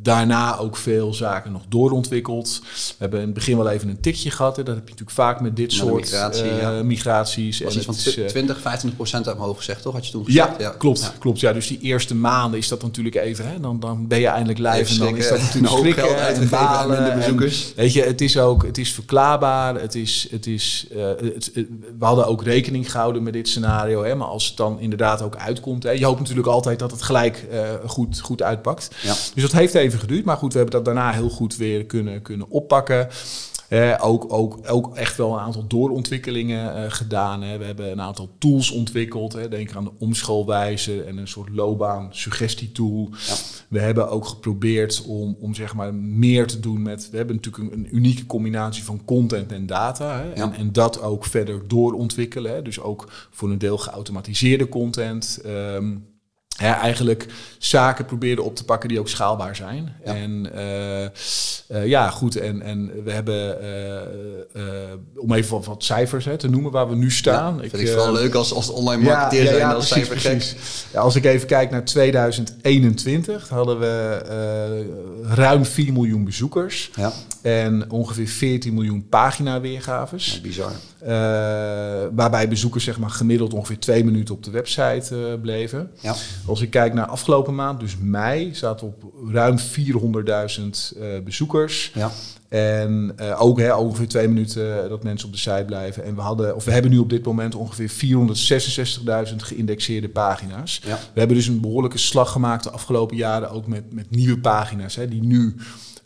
daarna 0.02 0.58
ook 0.58 0.76
veel 0.76 1.14
zaken 1.14 1.52
nog 1.52 1.62
doorontwikkeld. 1.68 2.60
We 2.62 2.94
hebben 2.98 3.18
in 3.18 3.24
het 3.24 3.34
begin 3.34 3.56
wel 3.56 3.68
even 3.68 3.88
een 3.88 4.00
tikje 4.00 4.30
gehad. 4.30 4.56
Hè. 4.56 4.62
Dat 4.62 4.74
heb 4.74 4.84
je 4.84 4.90
natuurlijk 4.90 5.18
vaak 5.18 5.40
met 5.40 5.56
dit 5.56 5.72
soort 5.72 6.00
migratie, 6.00 6.44
uh, 6.44 6.60
ja. 6.60 6.82
migraties. 6.82 7.60
Was 7.60 7.72
en 7.72 7.76
iets 7.76 7.86
van 7.86 7.94
20, 8.26 8.60
25 8.60 8.94
procent 8.94 9.32
omhoog 9.32 9.56
gezegd, 9.56 9.82
toch? 9.82 9.92
Had 9.92 10.06
je 10.06 10.12
toen 10.12 10.24
gezegd? 10.24 10.48
Ja, 10.48 10.64
ja. 10.64 10.74
klopt. 10.78 11.00
Ja. 11.00 11.12
klopt 11.18 11.40
ja. 11.40 11.52
Dus 11.52 11.66
die 11.66 11.78
eerste 11.80 12.14
maanden 12.14 12.58
is 12.58 12.68
dat 12.68 12.82
natuurlijk 12.82 13.14
even. 13.14 13.48
Hè. 13.48 13.60
Dan, 13.60 13.80
dan 13.80 14.08
ben 14.08 14.20
je 14.20 14.26
eindelijk 14.26 14.58
live 14.58 14.92
en 14.92 14.98
dan 14.98 15.16
is 15.16 15.28
dat 15.28 15.40
natuurlijk 15.40 15.76
schrikken 15.76 16.26
en 16.26 16.48
balen. 16.48 17.10
En 17.10 17.18
bezoekers. 17.18 17.66
En, 17.68 17.82
weet 17.82 17.92
je, 17.92 18.02
het 18.02 18.20
is 18.20 18.38
ook 18.38 18.62
het 18.62 18.78
is 18.78 18.92
verklaarbaar. 18.92 19.74
Het 19.74 19.94
is, 19.94 20.26
het 20.30 20.46
is, 20.46 20.86
uh, 20.92 21.06
het, 21.06 21.50
we 21.98 22.04
hadden 22.04 22.26
ook 22.26 22.42
rekening 22.42 22.90
gehouden 22.90 23.22
met 23.22 23.32
dit 23.32 23.48
scenario. 23.48 24.04
Hè. 24.04 24.14
Maar 24.14 24.28
als 24.28 24.46
het 24.46 24.56
dan 24.56 24.80
inderdaad 24.80 25.22
ook 25.22 25.36
uitkomt. 25.36 25.82
Hè. 25.82 25.90
Je 25.90 26.04
hoopt 26.04 26.20
natuurlijk 26.20 26.48
altijd 26.48 26.78
dat 26.78 26.90
het 26.90 27.02
gelijk 27.02 27.46
goed, 27.86 28.20
goed 28.20 28.42
uitpakt. 28.54 28.90
Ja. 29.02 29.14
Dus 29.34 29.42
dat 29.42 29.52
heeft 29.52 29.74
even 29.74 29.98
geduurd. 29.98 30.24
Maar 30.24 30.36
goed, 30.36 30.52
we 30.52 30.58
hebben 30.58 30.76
dat 30.76 30.84
daarna 30.84 31.12
heel 31.12 31.30
goed 31.30 31.56
weer 31.56 31.84
kunnen, 31.84 32.22
kunnen 32.22 32.48
oppakken. 32.48 33.08
Eh, 33.68 33.94
ook, 34.00 34.32
ook, 34.32 34.58
ook 34.66 34.96
echt 34.96 35.16
wel 35.16 35.32
een 35.32 35.38
aantal 35.38 35.66
doorontwikkelingen 35.66 36.76
uh, 36.76 36.90
gedaan. 36.92 37.42
Hè. 37.42 37.58
We 37.58 37.64
hebben 37.64 37.90
een 37.90 38.00
aantal 38.00 38.30
tools 38.38 38.70
ontwikkeld. 38.70 39.32
Hè. 39.32 39.48
Denk 39.48 39.74
aan 39.74 39.84
de 39.84 39.92
omschoolwijzer 39.98 41.06
en 41.06 41.16
een 41.16 41.28
soort 41.28 41.48
loopbaan 41.48 42.08
suggestietool. 42.10 43.08
Ja. 43.26 43.34
We 43.68 43.80
hebben 43.80 44.10
ook 44.10 44.26
geprobeerd 44.26 45.02
om, 45.06 45.36
om 45.40 45.54
zeg 45.54 45.74
maar 45.74 45.94
meer 45.94 46.46
te 46.46 46.60
doen 46.60 46.82
met... 46.82 47.10
We 47.10 47.16
hebben 47.16 47.36
natuurlijk 47.36 47.64
een, 47.64 47.78
een 47.78 47.96
unieke 47.96 48.26
combinatie 48.26 48.84
van 48.84 49.04
content 49.04 49.52
en 49.52 49.66
data. 49.66 50.20
Hè. 50.20 50.32
En, 50.32 50.52
en, 50.52 50.72
dat 50.72 51.02
ook 51.02 51.24
verder 51.24 51.68
doorontwikkelen. 51.68 52.52
Hè. 52.52 52.62
Dus 52.62 52.80
ook 52.80 53.08
voor 53.30 53.50
een 53.50 53.58
deel 53.58 53.78
geautomatiseerde 53.78 54.68
content... 54.68 55.40
Um, 55.46 56.12
ja, 56.56 56.80
eigenlijk 56.80 57.26
zaken 57.58 58.04
probeerden 58.04 58.44
op 58.44 58.56
te 58.56 58.64
pakken 58.64 58.88
die 58.88 58.98
ook 58.98 59.08
schaalbaar 59.08 59.56
zijn. 59.56 59.96
En 60.04 60.48
uh, 60.54 61.02
uh, 61.02 61.86
ja, 61.86 62.10
goed. 62.10 62.36
En, 62.36 62.62
en 62.62 63.04
we 63.04 63.10
hebben, 63.10 63.58
uh, 64.56 64.62
om 65.16 65.32
even 65.32 65.50
wat, 65.50 65.66
wat 65.66 65.84
cijfers 65.84 66.24
hè, 66.24 66.36
te 66.36 66.48
noemen 66.48 66.70
waar 66.70 66.88
we 66.88 66.94
nu 66.94 67.10
staan. 67.10 67.54
Ja, 67.54 67.60
vind 67.60 67.72
ik, 67.74 67.88
ik 67.88 67.94
wel 67.94 68.12
leuk 68.12 68.34
als, 68.34 68.52
als 68.52 68.70
online 68.70 69.02
marketeer 69.02 69.44
ja, 69.44 69.50
zijn 69.50 69.74
als 69.74 69.88
cijfer 69.88 70.44
Ja, 70.92 71.00
als 71.00 71.16
ik 71.16 71.24
even 71.24 71.46
kijk 71.46 71.70
naar 71.70 71.84
2021, 71.84 73.48
hadden 73.48 73.78
we 73.78 74.22
ruim 75.22 75.64
4 75.64 75.92
miljoen 75.92 76.24
bezoekers. 76.24 76.90
Ja. 76.96 77.12
En 77.42 77.90
ongeveer 77.90 78.28
14 78.28 78.74
miljoen 78.74 79.08
pagina 79.08 79.60
weergaves. 79.60 80.40
bizar. 80.40 80.72
waarbij 82.14 82.48
bezoekers 82.48 82.84
zeg 82.84 82.98
maar, 82.98 83.10
gemiddeld 83.10 83.54
ongeveer 83.54 83.78
twee 83.78 84.04
minuten 84.04 84.34
op 84.34 84.42
de 84.42 84.50
website 84.50 85.38
bleven. 85.42 85.90
Ja. 86.00 86.14
Als 86.46 86.60
ik 86.60 86.70
kijk 86.70 86.94
naar 86.94 87.06
afgelopen 87.06 87.54
maand, 87.54 87.80
dus 87.80 87.96
mei, 88.00 88.54
zaten 88.54 88.86
we 88.86 88.92
op 88.92 89.32
ruim 89.32 89.58
400.000 89.58 89.64
uh, 90.98 91.06
bezoekers. 91.24 91.92
Ja. 91.94 92.10
En 92.48 93.12
uh, 93.20 93.42
ook 93.42 93.58
hè, 93.58 93.74
ongeveer 93.74 94.08
twee 94.08 94.28
minuten 94.28 94.88
dat 94.88 95.02
mensen 95.02 95.26
op 95.26 95.34
de 95.34 95.40
site 95.40 95.64
blijven. 95.66 96.04
En 96.04 96.14
we, 96.14 96.20
hadden, 96.20 96.54
of 96.54 96.64
we 96.64 96.72
hebben 96.72 96.90
nu 96.90 96.98
op 96.98 97.10
dit 97.10 97.24
moment 97.24 97.54
ongeveer 97.54 97.90
466.000 99.28 99.36
geïndexeerde 99.36 100.08
pagina's. 100.08 100.80
Ja. 100.86 100.98
We 101.12 101.18
hebben 101.18 101.36
dus 101.36 101.46
een 101.46 101.60
behoorlijke 101.60 101.98
slag 101.98 102.32
gemaakt 102.32 102.64
de 102.64 102.70
afgelopen 102.70 103.16
jaren 103.16 103.50
ook 103.50 103.66
met, 103.66 103.92
met 103.92 104.10
nieuwe 104.10 104.38
pagina's. 104.38 104.96
Hè, 104.96 105.08
die 105.08 105.22
nu 105.22 105.56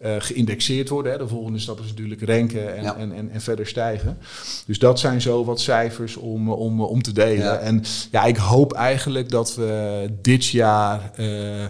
uh, 0.03 0.15
geïndexeerd 0.19 0.89
worden. 0.89 1.13
Hè. 1.13 1.19
De 1.19 1.29
volgende 1.29 1.59
stap 1.59 1.81
is 1.81 1.87
natuurlijk 1.87 2.25
ranken 2.25 2.77
en, 2.77 2.97
en, 2.97 3.13
en, 3.13 3.31
en, 3.31 3.41
verder 3.41 3.67
stijgen. 3.67 4.19
Dus 4.67 4.79
dat 4.79 4.99
zijn 4.99 5.21
zo 5.21 5.45
wat 5.45 5.61
cijfers 5.61 6.17
om, 6.17 6.51
om, 6.51 6.81
om 6.81 7.03
te 7.03 7.13
delen. 7.13 7.61
En 7.61 7.83
ja, 8.11 8.25
ik 8.25 8.37
hoop 8.37 8.73
eigenlijk 8.73 9.31
dat 9.31 9.55
we 9.55 10.07
dit 10.23 10.47
jaar 10.47 11.11
uh, 11.17 11.65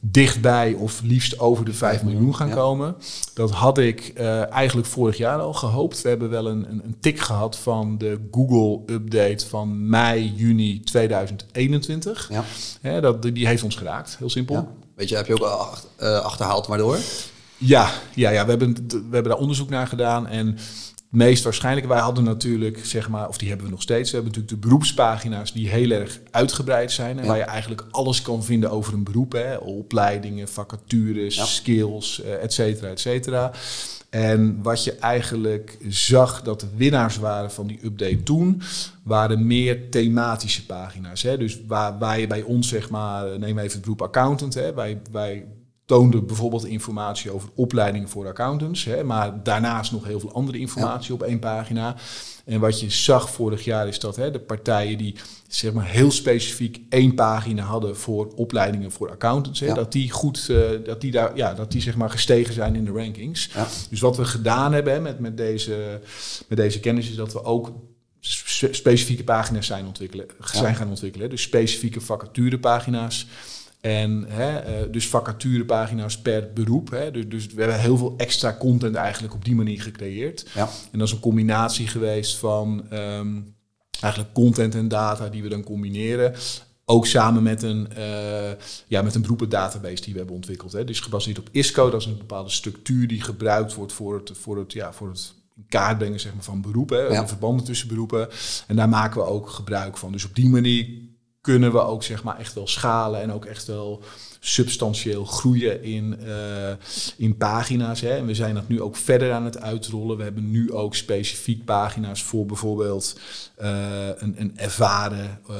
dichtbij 0.00 0.72
of 0.72 1.00
liefst 1.02 1.38
over 1.38 1.64
de 1.64 1.72
5 1.72 2.02
miljoen 2.02 2.34
gaan 2.34 2.50
komen. 2.50 2.96
Dat 3.34 3.50
had 3.50 3.78
ik 3.78 4.12
uh, 4.16 4.52
eigenlijk 4.52 4.88
vorig 4.88 5.16
jaar 5.16 5.38
al 5.38 5.54
gehoopt. 5.54 6.02
We 6.02 6.08
hebben 6.08 6.30
wel 6.30 6.46
een, 6.46 6.70
een, 6.70 6.80
een 6.84 6.96
tik 7.00 7.20
gehad 7.20 7.58
van 7.58 7.98
de 7.98 8.28
Google-update 8.30 9.46
van 9.46 9.88
mei, 9.88 10.32
juni 10.36 10.80
2021. 10.80 12.28
Ja. 12.30 12.44
Hè, 12.80 13.00
dat, 13.00 13.22
die 13.22 13.46
heeft 13.46 13.62
ons 13.62 13.76
geraakt, 13.76 14.16
heel 14.18 14.30
simpel. 14.30 14.68
Weet 14.94 15.08
je, 15.08 15.16
heb 15.16 15.26
je 15.26 15.32
ook 15.32 15.78
achterhaald 16.22 16.66
waardoor? 16.66 16.98
Ja, 17.66 17.90
ja, 18.14 18.30
ja 18.30 18.44
we, 18.44 18.50
hebben, 18.50 18.74
we 18.88 19.08
hebben 19.10 19.32
daar 19.32 19.40
onderzoek 19.40 19.68
naar 19.68 19.86
gedaan. 19.86 20.26
En 20.26 20.46
het 20.46 21.22
meest 21.22 21.44
waarschijnlijk, 21.44 21.86
wij 21.86 22.00
hadden 22.00 22.24
natuurlijk, 22.24 22.86
zeg 22.86 23.08
maar, 23.08 23.28
of 23.28 23.38
die 23.38 23.48
hebben 23.48 23.66
we 23.66 23.72
nog 23.72 23.82
steeds, 23.82 24.10
we 24.10 24.16
hebben 24.16 24.34
natuurlijk 24.34 24.62
de 24.62 24.68
beroepspagina's 24.68 25.52
die 25.52 25.68
heel 25.68 25.90
erg 25.90 26.20
uitgebreid 26.30 26.92
zijn. 26.92 27.18
En 27.18 27.26
waar 27.26 27.36
je 27.36 27.42
eigenlijk 27.42 27.84
alles 27.90 28.22
kan 28.22 28.44
vinden 28.44 28.70
over 28.70 28.94
een 28.94 29.04
beroep. 29.04 29.32
Hè, 29.32 29.56
opleidingen, 29.56 30.48
vacatures, 30.48 31.54
skills, 31.54 32.22
uh, 32.24 32.42
et 32.42 32.52
cetera, 32.52 32.88
et 32.88 33.00
cetera. 33.00 33.50
En 34.10 34.62
wat 34.62 34.84
je 34.84 34.92
eigenlijk 34.92 35.78
zag 35.88 36.42
dat 36.42 36.60
de 36.60 36.66
winnaars 36.76 37.16
waren 37.16 37.50
van 37.50 37.66
die 37.66 37.78
update 37.84 38.22
toen, 38.22 38.62
waren 39.02 39.46
meer 39.46 39.90
thematische 39.90 40.66
pagina's. 40.66 41.22
Hè? 41.22 41.38
Dus 41.38 41.58
waar, 41.66 41.98
waar 41.98 42.20
je 42.20 42.26
bij 42.26 42.42
ons, 42.42 42.68
zeg 42.68 42.90
maar, 42.90 43.38
neem 43.38 43.58
even 43.58 43.72
het 43.72 43.80
beroep 43.80 44.02
accountant, 44.02 44.54
hè? 44.54 44.74
Wij, 44.74 45.00
wij 45.10 45.44
toonde 45.84 46.22
bijvoorbeeld 46.22 46.64
informatie 46.64 47.30
over 47.30 47.48
opleidingen 47.54 48.08
voor 48.08 48.26
accountants. 48.26 48.84
Hè, 48.84 49.04
maar 49.04 49.42
daarnaast 49.42 49.92
nog 49.92 50.04
heel 50.04 50.20
veel 50.20 50.32
andere 50.32 50.58
informatie 50.58 51.14
op 51.14 51.22
één 51.22 51.38
pagina. 51.38 51.96
En 52.44 52.60
wat 52.60 52.80
je 52.80 52.90
zag 52.90 53.30
vorig 53.30 53.64
jaar 53.64 53.88
is 53.88 53.98
dat 53.98 54.16
hè, 54.16 54.30
de 54.30 54.40
partijen 54.40 54.98
die 54.98 55.14
zeg 55.48 55.72
maar 55.72 55.86
heel 55.86 56.10
specifiek 56.10 56.80
één 56.88 57.14
pagina 57.14 57.62
hadden 57.62 57.96
voor 57.96 58.32
opleidingen 58.34 58.92
voor 58.92 59.10
accountants, 59.10 59.60
hè, 59.60 59.74
dat 59.74 59.92
die 59.92 60.10
goed, 60.10 60.46
uh, 60.50 60.58
dat 60.84 61.00
die 61.00 61.10
daar, 61.10 61.36
ja, 61.36 61.54
dat 61.54 61.72
die 61.72 61.80
zeg 61.80 61.96
maar 61.96 62.10
gestegen 62.10 62.54
zijn 62.54 62.76
in 62.76 62.84
de 62.84 62.92
rankings. 62.92 63.50
Ja. 63.54 63.66
Dus 63.90 64.00
wat 64.00 64.16
we 64.16 64.24
gedaan 64.24 64.72
hebben 64.72 64.92
hè, 64.92 65.00
met, 65.00 65.18
met, 65.18 65.36
deze, 65.36 66.00
met 66.48 66.58
deze 66.58 66.80
kennis 66.80 67.08
is 67.08 67.16
dat 67.16 67.32
we 67.32 67.44
ook 67.44 67.72
specifieke 68.70 69.24
pagina's 69.24 69.66
zijn, 69.66 69.86
ontwikkelen, 69.86 70.26
zijn 70.40 70.74
gaan 70.74 70.88
ontwikkelen. 70.88 71.30
Dus 71.30 71.42
specifieke 71.42 72.00
vacaturepagina's. 72.00 73.26
En 73.84 74.24
hè, 74.28 74.84
uh, 74.86 74.92
dus 74.92 75.08
vacaturepagina's 75.08 76.18
per 76.18 76.52
beroep. 76.54 76.90
Hè. 76.90 77.10
Dus, 77.10 77.28
dus, 77.28 77.46
we 77.46 77.60
hebben 77.60 77.80
heel 77.80 77.96
veel 77.96 78.14
extra 78.16 78.56
content 78.58 78.94
eigenlijk 78.94 79.34
op 79.34 79.44
die 79.44 79.54
manier 79.54 79.82
gecreëerd. 79.82 80.46
Ja. 80.54 80.68
En 80.92 80.98
dat 80.98 81.08
is 81.08 81.14
een 81.14 81.20
combinatie 81.20 81.86
geweest 81.86 82.36
van 82.36 82.86
ehm, 82.90 83.40
eigenlijk 84.00 84.34
content 84.34 84.74
en 84.74 84.88
data 84.88 85.28
die 85.28 85.42
we 85.42 85.48
dan 85.48 85.64
combineren. 85.64 86.34
Ook 86.84 87.06
samen 87.06 87.42
met 87.42 87.62
een, 87.62 87.88
uh, 87.98 88.50
ja, 88.86 89.02
met 89.02 89.14
een 89.14 89.22
beroependatabase 89.22 90.02
die 90.02 90.12
we 90.12 90.18
hebben 90.18 90.36
ontwikkeld. 90.36 90.72
Hè. 90.72 90.84
Dus 90.84 91.00
gebaseerd 91.00 91.38
op 91.38 91.48
ISCO, 91.50 91.90
dat 91.90 92.00
is 92.00 92.06
een 92.06 92.18
bepaalde 92.18 92.50
structuur 92.50 93.08
die 93.08 93.22
gebruikt 93.22 93.74
wordt 93.74 93.92
voor 93.92 94.14
het, 94.14 94.30
voor 94.34 94.58
het, 94.58 94.72
ja, 94.72 94.92
voor 94.92 95.08
het 95.08 95.34
in 95.56 95.66
kaart 95.68 95.98
brengen 95.98 96.20
zeg 96.20 96.34
maar, 96.34 96.44
van 96.44 96.60
beroepen. 96.60 97.12
Ja. 97.12 97.28
verbanden 97.28 97.64
tussen 97.64 97.88
beroepen. 97.88 98.28
En 98.66 98.76
daar 98.76 98.88
maken 98.88 99.20
we 99.20 99.26
ook 99.26 99.50
gebruik 99.50 99.96
van. 99.96 100.12
Dus 100.12 100.24
op 100.24 100.34
die 100.34 100.48
manier 100.48 100.86
kunnen 101.44 101.72
we 101.72 101.80
ook 101.80 102.02
zeg 102.02 102.22
maar 102.22 102.38
echt 102.38 102.54
wel 102.54 102.66
schalen 102.66 103.20
en 103.20 103.32
ook 103.32 103.44
echt 103.44 103.66
wel 103.66 104.02
substantieel 104.40 105.24
groeien 105.24 105.82
in, 105.82 106.18
uh, 106.22 106.72
in 107.16 107.36
pagina's. 107.36 108.00
Hè. 108.00 108.16
En 108.16 108.26
we 108.26 108.34
zijn 108.34 108.54
dat 108.54 108.68
nu 108.68 108.82
ook 108.82 108.96
verder 108.96 109.32
aan 109.32 109.44
het 109.44 109.60
uitrollen. 109.60 110.16
We 110.16 110.22
hebben 110.22 110.50
nu 110.50 110.72
ook 110.72 110.94
specifiek 110.94 111.64
pagina's 111.64 112.22
voor 112.22 112.46
bijvoorbeeld 112.46 113.18
uh, 113.62 114.08
een, 114.16 114.34
een 114.36 114.58
ervaren 114.58 115.40
uh, 115.50 115.56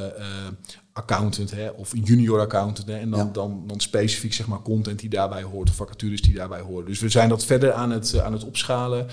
accountant 0.92 1.50
hè, 1.50 1.68
of 1.68 1.92
een 1.92 2.02
junior 2.02 2.40
accountant. 2.40 2.88
Hè, 2.88 2.98
en 2.98 3.10
dan, 3.10 3.32
dan, 3.32 3.64
dan 3.66 3.80
specifiek 3.80 4.32
zeg 4.32 4.46
maar 4.46 4.62
content 4.62 4.98
die 4.98 5.10
daarbij 5.10 5.42
hoort, 5.42 5.68
of 5.68 5.76
vacatures 5.76 6.22
die 6.22 6.34
daarbij 6.34 6.60
horen. 6.60 6.86
Dus 6.86 7.00
we 7.00 7.08
zijn 7.08 7.28
dat 7.28 7.44
verder 7.44 7.72
aan 7.72 7.90
het, 7.90 8.20
aan 8.20 8.32
het 8.32 8.44
opschalen. 8.44 9.06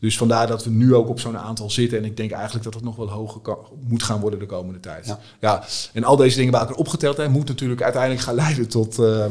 Dus 0.00 0.16
vandaar 0.16 0.46
dat 0.46 0.64
we 0.64 0.70
nu 0.70 0.94
ook 0.94 1.08
op 1.08 1.20
zo'n 1.20 1.38
aantal 1.38 1.70
zitten. 1.70 1.98
En 1.98 2.04
ik 2.04 2.16
denk 2.16 2.30
eigenlijk 2.30 2.64
dat 2.64 2.74
het 2.74 2.84
nog 2.84 2.96
wel 2.96 3.10
hoger 3.10 3.40
kan, 3.40 3.58
moet 3.88 4.02
gaan 4.02 4.20
worden 4.20 4.38
de 4.38 4.46
komende 4.46 4.80
tijd. 4.80 5.06
Ja. 5.06 5.18
ja. 5.40 5.64
en 5.92 6.04
al 6.04 6.16
deze 6.16 6.36
dingen 6.36 6.50
bij 6.50 6.60
elkaar 6.60 6.76
opgeteld 6.76 7.16
hè, 7.16 7.28
moet 7.28 7.48
natuurlijk 7.48 7.82
uiteindelijk 7.82 8.22
gaan 8.22 8.34
leiden 8.44 8.68
tot, 8.68 8.98
uh, 8.98 9.24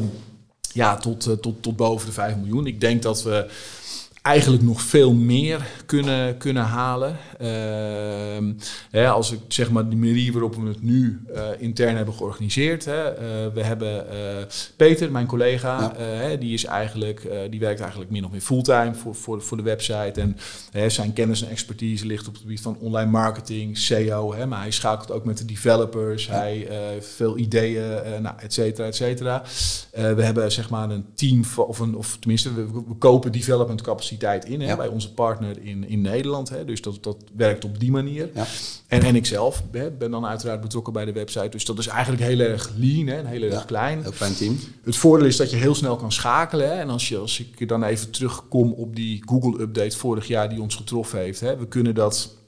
ja, 0.72 0.96
tot, 0.96 1.26
uh, 1.26 1.34
tot, 1.34 1.62
tot 1.62 1.76
boven 1.76 2.06
de 2.06 2.12
5 2.12 2.36
miljoen. 2.36 2.66
Ik 2.66 2.80
denk 2.80 3.02
dat 3.02 3.22
we 3.22 3.50
eigenlijk 4.22 4.62
nog 4.62 4.82
veel 4.82 5.14
meer 5.14 5.66
kunnen, 5.86 6.36
kunnen 6.36 6.62
halen. 6.62 7.16
Uh, 8.92 9.12
als 9.12 9.32
ik 9.32 9.38
zeg 9.48 9.70
maar 9.70 9.88
de 9.88 9.96
manier 9.96 10.32
waarop 10.32 10.54
we 10.54 10.68
het 10.68 10.82
nu 10.82 11.22
uh, 11.34 11.42
intern 11.58 11.96
hebben 11.96 12.14
georganiseerd. 12.14 12.84
Hè, 12.84 13.12
uh, 13.12 13.54
we 13.54 13.62
hebben 13.62 14.06
uh, 14.12 14.44
Peter, 14.76 15.10
mijn 15.10 15.26
collega, 15.26 15.92
die, 16.38 16.52
is 16.52 16.64
eigenlijk, 16.64 17.28
die 17.50 17.60
werkt 17.60 17.80
eigenlijk 17.80 18.10
min 18.10 18.24
of 18.24 18.30
meer 18.30 18.40
fulltime 18.40 18.94
voor, 18.94 19.14
voor, 19.14 19.42
voor 19.42 19.56
de 19.56 19.62
website. 19.62 20.20
En 20.20 20.36
zijn 20.90 21.12
kennis 21.12 21.42
en 21.42 21.50
expertise 21.50 22.06
ligt 22.06 22.26
op 22.26 22.32
het 22.32 22.42
gebied 22.42 22.60
van 22.60 22.76
online 22.80 23.10
marketing, 23.10 23.78
SEO. 23.78 24.34
Hè, 24.34 24.46
maar 24.46 24.60
hij 24.60 24.70
schakelt 24.70 25.10
ook 25.10 25.24
met 25.24 25.38
de 25.38 25.44
developers. 25.44 26.26
Ja. 26.26 26.32
Hij 26.32 26.66
heeft 26.68 27.08
veel 27.08 27.38
ideeën, 27.38 27.82
nou, 28.22 28.34
et 28.38 28.52
cetera, 28.52 28.86
et 28.86 28.96
cetera. 28.96 29.42
we 29.92 30.22
hebben 30.22 30.52
zeg 30.52 30.70
maar 30.70 30.90
een 30.90 31.06
team, 31.14 31.44
of, 31.56 31.78
een, 31.78 31.96
of 31.96 32.16
tenminste, 32.20 32.54
we, 32.54 32.64
we 32.72 32.94
kopen 32.98 33.32
development 33.32 33.82
capaciteit 33.82 34.08
capaciteit 34.20 34.60
in 34.60 34.68
hè, 34.68 34.76
bij 34.76 34.88
onze 34.88 35.14
partner 35.14 35.62
in, 35.62 35.88
in 35.88 36.00
Nederland. 36.00 36.48
Hè, 36.48 36.64
dus 36.64 36.82
dat, 36.82 37.02
dat 37.02 37.16
werkt 37.36 37.64
op 37.64 37.80
die 37.80 37.90
manier. 37.90 38.30
Ja. 38.34 38.46
En, 38.86 39.02
en 39.02 39.16
ik 39.16 39.26
zelf 39.26 39.62
hè, 39.72 39.90
ben 39.90 40.10
dan 40.10 40.26
uiteraard 40.26 40.60
betrokken 40.60 40.92
bij 40.92 41.04
de 41.04 41.12
website. 41.12 41.48
Dus 41.48 41.64
dat 41.64 41.78
is 41.78 41.86
eigenlijk 41.86 42.22
heel 42.22 42.38
erg 42.38 42.70
lean 42.76 43.06
hè, 43.06 43.16
en 43.16 43.26
heel 43.26 43.42
erg 43.42 43.64
klein. 43.64 44.02
Heel 44.02 44.10
klein 44.10 44.34
team. 44.34 44.58
Het 44.84 44.96
voordeel 44.96 45.26
is 45.26 45.36
dat 45.36 45.50
je 45.50 45.56
heel 45.56 45.74
snel 45.74 45.96
kan 45.96 46.12
schakelen. 46.12 46.68
Hè, 46.68 46.74
en 46.74 46.90
als, 46.90 47.08
je, 47.08 47.18
als 47.18 47.40
ik 47.56 47.68
dan 47.68 47.84
even 47.84 48.10
terugkom 48.10 48.72
op 48.72 48.96
die 48.96 49.22
Google-update 49.26 49.96
vorig 49.96 50.26
jaar 50.26 50.48
die 50.48 50.60
ons 50.60 50.74
getroffen 50.74 51.18
heeft. 51.18 51.40
Hè, 51.40 51.56
we 51.56 51.66
kunnen 51.66 51.94
dat 51.94 52.38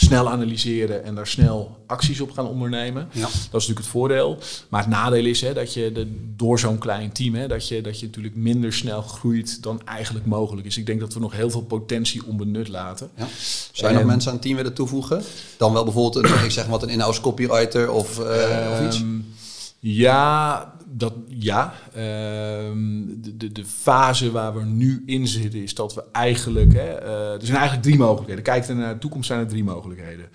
snel 0.00 0.30
analyseren 0.30 1.04
en 1.04 1.14
daar 1.14 1.26
snel 1.26 1.78
acties 1.86 2.20
op 2.20 2.30
gaan 2.30 2.46
ondernemen. 2.46 3.08
Ja. 3.12 3.20
Dat 3.20 3.30
is 3.32 3.50
natuurlijk 3.50 3.78
het 3.78 3.86
voordeel. 3.86 4.38
Maar 4.68 4.80
het 4.80 4.90
nadeel 4.90 5.24
is 5.24 5.40
hè, 5.40 5.52
dat 5.52 5.74
je 5.74 5.92
de, 5.92 6.32
door 6.36 6.58
zo'n 6.58 6.78
klein 6.78 7.12
team, 7.12 7.34
hè, 7.34 7.48
dat, 7.48 7.68
je, 7.68 7.80
dat 7.80 8.00
je 8.00 8.06
natuurlijk 8.06 8.34
minder 8.34 8.72
snel 8.72 9.02
groeit 9.02 9.62
dan 9.62 9.80
eigenlijk 9.84 10.26
mogelijk 10.26 10.66
is. 10.66 10.76
Ik 10.76 10.86
denk 10.86 11.00
dat 11.00 11.14
we 11.14 11.20
nog 11.20 11.32
heel 11.32 11.50
veel 11.50 11.62
potentie 11.62 12.26
onbenut 12.26 12.68
laten. 12.68 13.10
Ja. 13.16 13.26
Zou 13.72 13.92
je 13.92 13.98
nog 13.98 14.06
mensen 14.06 14.28
aan 14.30 14.36
het 14.36 14.44
team 14.44 14.56
willen 14.56 14.74
toevoegen? 14.74 15.22
Dan 15.56 15.72
wel 15.72 15.84
bijvoorbeeld 15.84 16.24
een, 16.24 16.44
ik 16.44 16.50
zeg 16.50 16.66
wat, 16.66 16.82
een 16.82 16.88
in-house 16.88 17.20
copywriter 17.20 17.90
of, 17.90 18.18
uh, 18.18 18.24
of 18.72 18.86
iets? 18.86 18.96
Ehm, 18.96 19.18
ja, 19.78 20.72
dat, 20.92 21.12
ja. 21.26 21.74
Ehm, 21.94 23.04
de, 23.06 23.36
de, 23.36 23.52
de, 23.52 23.64
fase 23.64 24.30
waar 24.30 24.54
we 24.54 24.64
nu 24.64 25.02
in 25.06 25.26
zitten 25.26 25.62
is 25.62 25.74
dat 25.74 25.94
we 25.94 26.04
eigenlijk... 26.12 26.72
Hè, 26.72 27.02
uh, 27.02 27.32
er 27.32 27.46
zijn 27.46 27.56
eigenlijk 27.56 27.82
drie 27.82 27.98
mogelijkheden. 27.98 28.44
Kijk 28.44 28.68
naar 28.68 28.92
de 28.92 28.98
toekomst 29.00 29.26
zijn 29.26 29.40
er 29.40 29.46
drie 29.46 29.64
mogelijkheden. 29.64 30.28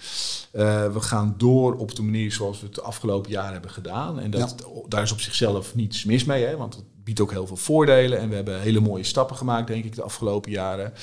Uh, 0.54 0.94
we 0.94 1.02
gaan 1.02 1.36
door 1.38 1.76
op 1.76 1.96
de 1.96 2.02
manier 2.02 2.32
zoals 2.32 2.60
we 2.60 2.66
het 2.66 2.76
de 2.76 2.82
afgelopen 2.82 3.32
jaren 3.32 3.52
hebben 3.52 3.72
gedaan. 3.72 4.20
En 4.20 4.32
dat, 4.32 4.56
daar 4.88 5.02
is 5.02 5.12
op 5.12 5.22
zichzelf 5.22 5.76
niets 5.76 6.04
mis 6.04 6.24
mee, 6.24 6.46
hè, 6.46 6.58
want 6.58 6.76
het 6.76 6.84
biedt 7.04 7.20
ook 7.20 7.32
heel 7.32 7.48
veel 7.48 7.58
voordelen. 7.58 8.20
En 8.20 8.30
we 8.30 8.36
hebben 8.36 8.62
hele 8.62 8.80
mooie 8.80 9.04
stappen 9.04 9.36
gemaakt, 9.36 9.68
denk 9.68 9.86
ik, 9.86 9.96
de 9.96 10.04
afgelopen 10.04 10.52
jaren. 10.52 10.94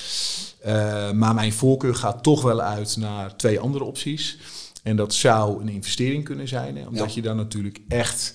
Uh, 0.66 1.10
maar 1.12 1.34
mijn 1.34 1.52
voorkeur 1.52 1.94
gaat 1.94 2.22
toch 2.22 2.42
wel 2.42 2.60
uit 2.60 2.96
naar 2.96 3.36
twee 3.36 3.60
andere 3.60 3.84
opties. 3.84 4.38
En 4.82 4.96
dat 4.96 5.14
zou 5.14 5.60
een 5.60 5.68
investering 5.68 6.24
kunnen 6.24 6.48
zijn, 6.48 6.76
hè, 6.76 6.86
omdat 6.86 7.14
je 7.14 7.22
dan 7.22 7.36
natuurlijk 7.36 7.80
echt 7.88 8.34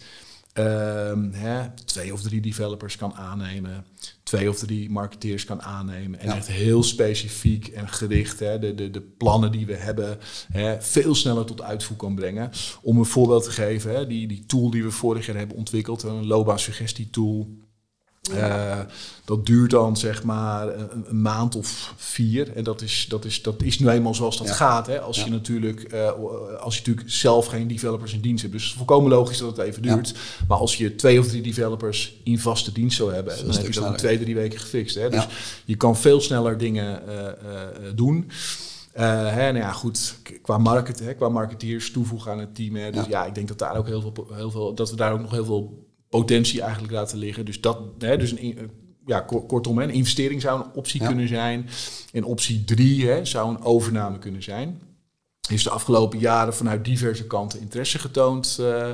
um, 0.60 1.32
hè, 1.34 1.70
twee 1.86 2.14
of 2.14 2.22
drie 2.22 2.42
developers 2.42 2.96
kan 2.96 3.14
aannemen, 3.14 3.86
twee 4.24 4.50
of 4.50 4.58
drie 4.58 4.90
marketeers 4.90 5.46
kan 5.46 5.62
aannemen 5.62 6.20
en 6.20 6.30
echt 6.30 6.48
heel 6.48 6.84
specifiek 6.84 7.68
en 7.68 7.90
gericht 7.90 8.40
hè, 8.40 8.60
de, 8.60 8.76
de, 8.76 8.90
de 8.90 9.02
plannen 9.02 9.52
die 9.52 9.66
we 9.66 9.76
hebben 9.76 10.18
hè, 10.52 10.82
veel 10.82 11.16
sneller 11.16 11.46
tot 11.46 11.62
uitvoer 11.62 11.98
kan 11.98 12.16
brengen. 12.16 12.52
Om 12.82 12.98
een 12.98 13.06
voorbeeld 13.06 13.44
te 13.44 13.52
geven, 13.52 13.96
hè, 13.96 14.08
die, 14.08 14.28
die 14.28 14.46
tool 14.46 14.70
die 14.70 14.84
we 14.84 14.92
vorig 14.92 15.26
jaar 15.26 15.38
hebben 15.38 15.58
ontwikkeld, 15.58 16.04
een 16.04 16.28
loopbaansuggestie 16.28 17.10
uh, 18.34 18.80
dat 19.26 19.46
duurt 19.46 19.72
dan 19.72 19.98
zeg 19.98 20.24
maar 20.24 20.68
een, 20.68 20.90
een, 21.10 21.22
maand 21.22 21.56
of 21.56 21.94
vier. 21.96 22.56
En 22.56 22.64
dat 22.64 22.82
is, 22.82 23.06
dat 23.10 23.26
is, 23.26 23.42
dat 23.42 23.62
is 23.62 23.80
nu 23.80 23.90
eenmaal 23.90 24.16
zoals 24.16 24.38
dat 24.38 24.52
gaat. 24.52 24.88
Hè? 24.88 25.00
Als, 25.00 25.24
je 25.24 25.30
natuurlijk, 25.30 25.94
uh, 25.94 26.12
als 26.60 26.76
je 26.76 26.80
natuurlijk 26.80 27.10
zelf 27.10 27.46
geen 27.46 27.68
developers 27.68 28.14
in 28.14 28.22
dienst 28.22 28.42
hebt. 28.42 28.54
Dus 28.54 28.64
het 28.64 28.72
is 28.72 28.78
volkomen 28.78 29.10
logisch 29.12 29.38
dat 29.38 29.58
het 29.58 29.66
even 29.66 29.82
duurt. 29.82 30.14
Maar 30.48 30.58
als 30.58 30.78
je 30.78 30.96
twee 30.96 31.20
of 31.20 31.28
drie 31.28 31.42
developers 31.42 32.16
in 32.24 32.40
vaste 32.40 32.72
dienst 32.72 32.98
zou 32.98 33.14
hebben, 33.14 33.38
dan 33.46 33.56
heb 33.56 33.74
je 33.74 33.80
dat 33.80 33.92
in 33.92 33.98
twee, 33.98 34.20
drie 34.20 34.36
weken 34.36 34.60
gefixt. 34.60 34.96
Hè? 34.96 35.10
Dus 35.10 35.28
je 35.66 35.76
kan 35.76 35.98
veel 35.98 36.22
sneller 36.22 36.58
dingen 36.58 37.02
uh, 37.08 37.90
doen. 37.96 38.30
Uh, 38.98 39.04
hè, 39.34 39.52
nou 39.52 39.58
ja, 39.58 39.72
goed, 39.72 40.20
qua 40.42 40.58
market, 40.58 41.00
hè, 41.00 41.14
qua 41.14 41.30
marketeers 41.30 41.92
toevoegen 41.92 42.32
aan 42.32 42.40
het 42.40 42.56
team. 42.56 42.76
Hè, 42.76 42.92
dus 42.92 43.06
ja. 43.06 43.10
ja. 43.10 43.26
ik 43.26 43.36
denk 43.36 43.48
dat 43.48 43.60
daar 43.60 43.78
ook 43.78 43.88
heel 43.88 44.02
veel, 44.02 44.28
heel 44.34 44.52
veel, 44.52 44.74
dat 44.74 44.90
we 44.90 44.96
daar 44.96 45.14
ook 45.14 45.22
nog 45.22 45.32
heel 45.32 45.46
veel 45.46 45.87
potentie 46.10 46.62
eigenlijk 46.62 46.94
laten 46.94 47.18
liggen. 47.18 47.46
Dus, 47.46 47.62
dat, 47.62 47.80
hè, 48.00 48.18
dus 48.18 48.32
een, 48.32 48.72
ja, 49.06 49.20
kortom, 49.48 49.80
een 49.80 49.90
investering 49.90 50.42
zou 50.42 50.62
een 50.62 50.74
optie 50.74 51.06
kunnen 51.06 51.28
zijn. 51.28 51.70
En 52.12 52.24
optie 52.24 52.64
drie 52.64 53.08
hè, 53.08 53.26
zou 53.26 53.50
een 53.50 53.64
overname 53.64 54.20
kunnen 54.20 54.44
zijn. 54.44 54.82
Is 55.50 55.64
de 55.64 55.70
afgelopen 55.70 56.20
jaren 56.20 56.56
vanuit 56.56 56.86
diverse 56.86 57.28
kanten 57.28 57.60
interesse 57.60 58.00
getoond 58.00 58.58
uh, 58.60 58.90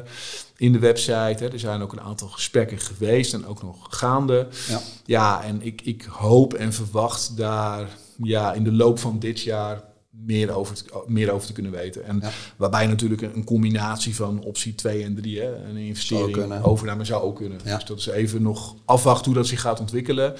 in 0.57 0.71
de 0.71 0.79
website. 0.79 1.43
Hè. 1.43 1.51
Er 1.51 1.59
zijn 1.59 1.81
ook 1.81 1.91
een 1.91 2.01
aantal 2.01 2.27
gesprekken 2.27 2.79
geweest 2.79 3.33
en 3.33 3.45
ook 3.45 3.61
nog 3.61 3.87
gaande. 3.89 4.47
Ja, 4.67 4.81
ja 5.05 5.43
en 5.43 5.61
ik, 5.61 5.81
ik 5.81 6.03
hoop 6.03 6.53
en 6.53 6.73
verwacht 6.73 7.37
daar 7.37 7.89
ja, 8.23 8.53
in 8.53 8.63
de 8.63 8.71
loop 8.71 8.99
van 8.99 9.19
dit 9.19 9.41
jaar 9.41 9.83
meer 10.21 10.51
over, 10.51 10.75
te, 10.75 11.03
meer 11.07 11.31
over 11.31 11.47
te 11.47 11.53
kunnen 11.53 11.71
weten. 11.71 12.05
En 12.05 12.23
waarbij 12.55 12.87
natuurlijk 12.87 13.21
een, 13.21 13.43
combinatie 13.43 14.15
van 14.15 14.43
optie 14.43 14.75
2 14.75 15.03
en 15.03 15.15
3, 15.15 15.39
hè, 15.39 15.55
een 15.55 15.77
investering, 15.77 16.63
overname 16.63 17.05
zou 17.05 17.23
ook 17.23 17.35
kunnen. 17.35 17.59
Ja. 17.63 17.75
Dus 17.75 17.85
dat 17.85 17.97
is 17.97 18.07
even 18.07 18.41
nog 18.41 18.75
afwachten 18.85 19.25
hoe 19.25 19.35
dat 19.35 19.47
zich 19.47 19.61
gaat 19.61 19.79
ontwikkelen. 19.79 20.33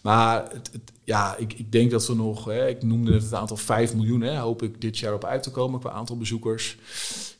Maar 0.00 0.42
het, 0.52 0.70
het, 0.72 0.92
ja, 1.04 1.36
ik, 1.36 1.52
ik 1.52 1.72
denk 1.72 1.90
dat 1.90 2.06
we 2.06 2.14
nog, 2.14 2.44
hè, 2.44 2.68
ik 2.68 2.82
noemde 2.82 3.12
het, 3.12 3.22
het 3.22 3.34
aantal 3.34 3.56
5 3.56 3.94
miljoen, 3.94 4.20
hè, 4.20 4.38
hoop 4.38 4.62
ik 4.62 4.80
dit 4.80 4.98
jaar 4.98 5.14
op 5.14 5.24
uit 5.24 5.42
te 5.42 5.50
komen 5.50 5.80
per 5.80 5.90
aantal 5.90 6.16
bezoekers. 6.16 6.76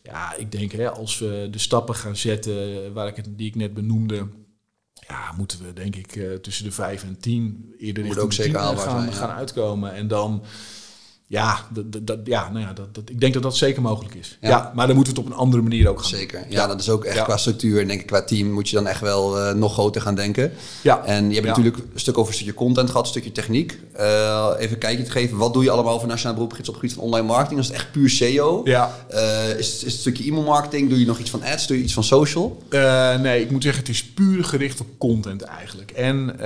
Ja, 0.02 0.34
ik 0.36 0.52
denk 0.52 0.72
hè, 0.72 0.90
als 0.90 1.18
we 1.18 1.48
de 1.50 1.58
stappen 1.58 1.94
gaan 1.94 2.16
zetten 2.16 2.92
waar 2.92 3.06
ik 3.06 3.16
het, 3.16 3.28
die 3.36 3.48
ik 3.48 3.54
net 3.54 3.74
benoemde, 3.74 4.26
ja, 5.08 5.32
moeten 5.36 5.58
we 5.64 5.72
denk 5.72 5.96
ik 5.96 6.16
uh, 6.16 6.34
tussen 6.34 6.64
de 6.64 6.72
5 6.72 7.02
en 7.02 7.18
10 7.20 7.74
eerder 7.78 8.04
Moet 8.04 8.18
ook 8.18 8.32
zeker 8.32 8.60
gaan, 8.60 9.12
gaan 9.12 9.30
uitkomen. 9.30 9.94
En 9.94 10.08
dan 10.08 10.42
ja, 11.30 11.66
dat, 11.72 12.06
dat, 12.06 12.18
ja, 12.24 12.50
nou 12.50 12.66
ja 12.66 12.72
dat, 12.72 12.94
dat, 12.94 13.10
ik 13.10 13.20
denk 13.20 13.34
dat 13.34 13.42
dat 13.42 13.56
zeker 13.56 13.82
mogelijk 13.82 14.14
is. 14.14 14.38
Ja. 14.40 14.72
maar 14.74 14.86
dan 14.86 14.96
moeten 14.96 15.14
we 15.14 15.20
het 15.20 15.28
op 15.28 15.34
een 15.34 15.42
andere 15.42 15.62
manier 15.62 15.88
ook 15.88 16.00
gaan 16.00 16.08
Zeker. 16.08 16.44
Ja, 16.48 16.66
dat 16.66 16.80
is 16.80 16.88
ook 16.88 17.04
echt 17.04 17.22
qua 17.22 17.36
structuur 17.36 17.80
en 17.80 17.88
denk 17.88 18.00
ik 18.00 18.06
qua 18.06 18.22
team 18.22 18.52
moet 18.52 18.68
je 18.68 18.76
dan 18.76 18.86
echt 18.86 19.00
wel 19.00 19.38
uh, 19.38 19.52
nog 19.52 19.72
groter 19.72 20.00
gaan 20.00 20.14
denken. 20.14 20.52
Ja. 20.82 21.04
En 21.04 21.28
je 21.28 21.34
hebt 21.34 21.46
natuurlijk 21.46 21.76
een 21.76 22.00
stuk 22.00 22.18
over 22.18 22.28
een 22.28 22.38
stukje 22.38 22.54
content 22.54 22.88
gehad, 22.88 23.02
een 23.02 23.10
stukje 23.10 23.32
techniek. 23.32 23.80
Uh, 24.00 24.50
even 24.58 24.72
een 24.72 24.78
kijkje 24.78 25.04
te 25.04 25.10
geven, 25.10 25.36
wat 25.36 25.52
doe 25.52 25.62
je 25.62 25.70
allemaal 25.70 25.98
voor 25.98 26.08
Nationaal 26.08 26.34
Beroepsgids 26.34 26.68
op 26.68 26.74
het 26.74 26.82
gebied 26.82 26.98
van 26.98 27.06
online 27.06 27.26
marketing? 27.26 27.60
Is 27.60 27.66
het 27.66 27.76
echt 27.76 27.92
puur 27.92 28.10
SEO? 28.10 28.60
Ja. 28.64 28.94
Uh, 29.10 29.58
is, 29.58 29.58
is 29.58 29.82
het 29.82 29.84
een 29.84 29.90
stukje 29.90 30.24
e-mail 30.24 30.44
marketing? 30.44 30.88
Doe 30.88 30.98
je 30.98 31.06
nog 31.06 31.18
iets 31.18 31.30
van 31.30 31.42
ads? 31.42 31.66
Doe 31.66 31.76
je 31.76 31.82
iets 31.82 31.94
van 31.94 32.04
social? 32.04 32.62
nee, 33.20 33.42
ik 33.42 33.50
moet 33.50 33.62
zeggen, 33.62 33.82
het 33.82 33.90
is 33.90 34.04
puur 34.04 34.44
gericht 34.44 34.80
op 34.80 34.86
content 34.98 35.42
eigenlijk. 35.42 35.90
En, 35.90 36.40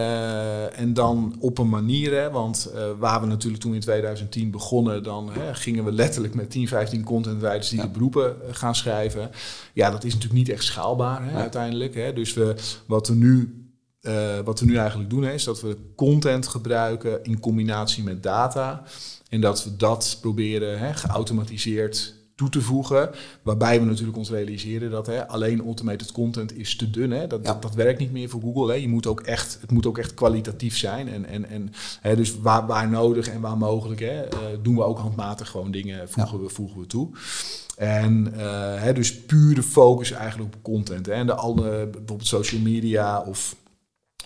en 0.74 0.94
dan 0.94 1.36
op 1.40 1.58
een 1.58 1.68
manier, 1.68 2.14
hè, 2.14 2.30
want 2.30 2.70
waar 2.98 3.20
we 3.20 3.26
natuurlijk 3.26 3.62
toen 3.62 3.74
in 3.74 3.80
2010 3.80 4.50
begonnen 4.50 4.73
dan 4.82 5.32
hè, 5.32 5.54
gingen 5.54 5.84
we 5.84 5.92
letterlijk 5.92 6.34
met 6.34 6.50
10, 6.50 6.68
15 6.68 7.04
contentwriters 7.04 7.68
die 7.68 7.80
de 7.80 7.88
beroepen 7.88 8.36
eh, 8.42 8.54
gaan 8.54 8.74
schrijven. 8.74 9.30
Ja, 9.72 9.90
dat 9.90 10.04
is 10.04 10.12
natuurlijk 10.12 10.38
niet 10.38 10.48
echt 10.48 10.64
schaalbaar 10.64 11.24
hè, 11.30 11.36
uiteindelijk. 11.36 11.94
Hè. 11.94 12.12
Dus 12.12 12.34
we, 12.34 12.54
wat, 12.86 13.08
we 13.08 13.14
nu, 13.14 13.64
uh, 14.00 14.38
wat 14.44 14.60
we 14.60 14.66
nu 14.66 14.76
eigenlijk 14.76 15.10
doen 15.10 15.24
is 15.24 15.44
dat 15.44 15.60
we 15.60 15.76
content 15.96 16.48
gebruiken 16.48 17.24
in 17.24 17.40
combinatie 17.40 18.02
met 18.02 18.22
data. 18.22 18.82
En 19.28 19.40
dat 19.40 19.64
we 19.64 19.76
dat 19.76 20.18
proberen 20.20 20.78
hè, 20.78 20.94
geautomatiseerd 20.94 22.14
toe 22.34 22.48
te 22.48 22.60
voegen. 22.60 23.10
Waarbij 23.42 23.80
we 23.80 23.86
natuurlijk 23.86 24.16
ons 24.16 24.30
realiseren 24.30 24.90
dat 24.90 25.06
hè, 25.06 25.28
alleen 25.28 25.60
automated 25.60 26.12
content 26.12 26.56
is 26.56 26.76
te 26.76 26.90
dun. 26.90 27.10
Hè. 27.10 27.26
Dat, 27.26 27.44
dat, 27.44 27.62
dat, 27.62 27.74
werkt 27.74 27.98
niet 27.98 28.12
meer 28.12 28.28
voor 28.28 28.40
Google. 28.40 28.72
Hè. 28.72 28.74
Je 28.74 28.88
moet 28.88 29.06
ook 29.06 29.20
echt, 29.20 29.58
het 29.60 29.70
moet 29.70 29.86
ook 29.86 29.98
echt 29.98 30.14
kwalitatief 30.14 30.76
zijn. 30.76 31.08
En, 31.08 31.24
en, 31.24 31.48
en, 31.48 31.72
hè, 32.00 32.16
dus 32.16 32.40
waar, 32.40 32.66
waar 32.66 32.88
nodig 32.88 33.28
en 33.28 33.40
waar 33.40 33.58
mogelijk 33.58 34.00
hè, 34.00 34.24
uh, 34.24 34.38
doen 34.62 34.74
we 34.74 34.82
ook 34.82 34.98
handmatig 34.98 35.48
gewoon 35.48 35.70
dingen, 35.70 36.08
voegen, 36.08 36.42
we, 36.42 36.48
voegen 36.48 36.80
we 36.80 36.86
toe. 36.86 37.08
En 37.76 38.32
uh, 38.36 38.40
hè, 38.80 38.92
dus 38.92 39.20
pure 39.20 39.62
focus 39.62 40.10
eigenlijk 40.10 40.54
op 40.54 40.62
content. 40.62 41.06
Hè. 41.06 41.12
En 41.12 41.26
de 41.26 41.34
alle, 41.34 41.86
bijvoorbeeld 41.86 42.26
social 42.26 42.60
media 42.60 43.20
of 43.20 43.56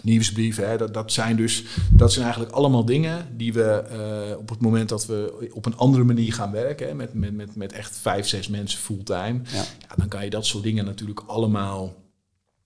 nieuwsbrieven. 0.02 0.68
Hè, 0.68 0.76
dat, 0.76 0.94
dat, 0.94 1.12
zijn 1.12 1.36
dus, 1.36 1.64
dat 1.90 2.12
zijn 2.12 2.24
eigenlijk 2.24 2.54
allemaal 2.54 2.84
dingen 2.84 3.26
die 3.36 3.52
we 3.52 3.84
uh, 4.30 4.38
op 4.38 4.48
het 4.48 4.60
moment 4.60 4.88
dat 4.88 5.06
we 5.06 5.48
op 5.52 5.66
een 5.66 5.76
andere 5.76 6.04
manier 6.04 6.32
gaan 6.32 6.52
werken, 6.52 6.86
hè, 6.88 6.94
met, 6.94 7.14
met, 7.14 7.32
met, 7.32 7.56
met 7.56 7.72
echt 7.72 7.96
vijf, 7.96 8.26
zes 8.26 8.48
mensen 8.48 8.78
fulltime, 8.78 9.40
ja. 9.52 9.64
ja. 9.78 9.94
dan 9.96 10.08
kan 10.08 10.24
je 10.24 10.30
dat 10.30 10.46
soort 10.46 10.64
dingen 10.64 10.84
natuurlijk 10.84 11.22
allemaal 11.26 11.94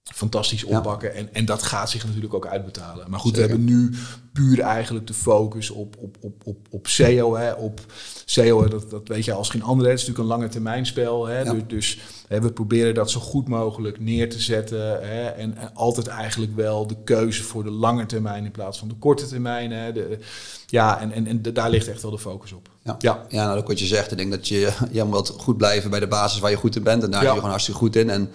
fantastisch 0.03 0.65
oppakken. 0.65 1.15
En, 1.15 1.35
en 1.35 1.45
dat 1.45 1.63
gaat 1.63 1.91
zich 1.91 2.05
natuurlijk 2.07 2.35
ook 2.35 2.47
uitbetalen. 2.47 3.11
Maar 3.11 3.21
goed, 3.21 3.35
we 3.35 3.41
hebben 3.41 3.65
nu 3.65 3.95
puur 4.33 4.61
eigenlijk 4.61 5.07
de 5.07 5.15
focus 5.15 5.71
op, 5.71 5.97
op, 5.99 6.17
op, 6.21 6.43
op, 6.45 6.57
op 6.71 6.87
SEO. 6.87 7.37
Hè, 7.37 7.53
op 7.53 7.81
SEO, 8.25 8.69
dat, 8.69 8.91
dat 8.91 9.09
weet 9.09 9.25
je 9.25 9.33
als 9.33 9.49
geen 9.49 9.63
andere. 9.63 9.91
Het 9.91 9.99
is 9.99 10.07
natuurlijk 10.07 10.31
een 10.31 10.39
lange 10.39 10.53
termijn 10.53 10.87
spel. 10.87 11.27
Hè, 11.27 11.45
Dus, 11.45 11.63
dus 11.67 11.99
hè, 12.29 12.41
we 12.41 12.53
proberen 12.53 12.95
dat 12.95 13.11
zo 13.11 13.21
goed 13.21 13.49
mogelijk 13.49 14.01
neer 14.01 14.31
te 14.31 14.41
zetten. 14.41 15.09
Hè, 15.09 15.27
en, 15.27 15.57
en, 15.57 15.75
altijd 15.75 16.07
eigenlijk 16.07 16.57
wel 16.57 16.87
de 16.87 16.97
keuze 17.05 17.43
voor 17.43 17.65
de 17.65 17.71
lange 17.71 18.07
termijn 18.07 18.45
in 18.45 18.51
plaats 18.51 18.79
van 18.79 18.89
de 18.89 18.95
korte 18.95 19.27
termijn. 19.27 19.71
Hè, 19.71 19.93
de, 19.93 20.19
ja, 20.67 21.01
en, 21.01 21.13
en, 21.13 21.27
en 21.27 21.43
daar 21.43 21.71
ligt 21.71 21.89
echt 21.89 22.03
wel 22.03 22.11
de 22.11 22.19
focus 22.19 22.53
op. 22.53 22.69
Ja, 22.83 22.97
ja. 22.99 23.27
ja 23.29 23.47
nou, 23.47 23.59
ook 23.59 23.69
wat 23.69 23.79
je 23.79 23.87
zegt. 23.87 24.11
Ik 24.11 24.19
denk 24.19 24.31
dat 24.31 24.49
je, 24.49 24.73
je 24.91 25.05
moet 25.05 25.29
goed 25.29 25.57
blijven 25.57 25.91
bij 25.91 26.01
de 26.01 26.09
basis 26.09 26.41
waar 26.41 26.51
je 26.51 26.57
goed 26.57 26.77
in 26.77 26.83
bent. 26.83 27.03
En 27.03 27.11
daar 27.11 27.21
ja. 27.21 27.27
ben 27.27 27.29
je 27.29 27.35
gewoon 27.35 27.51
hartstikke 27.51 27.81
goed 27.81 27.97
in. 27.97 28.11
En 28.11 28.33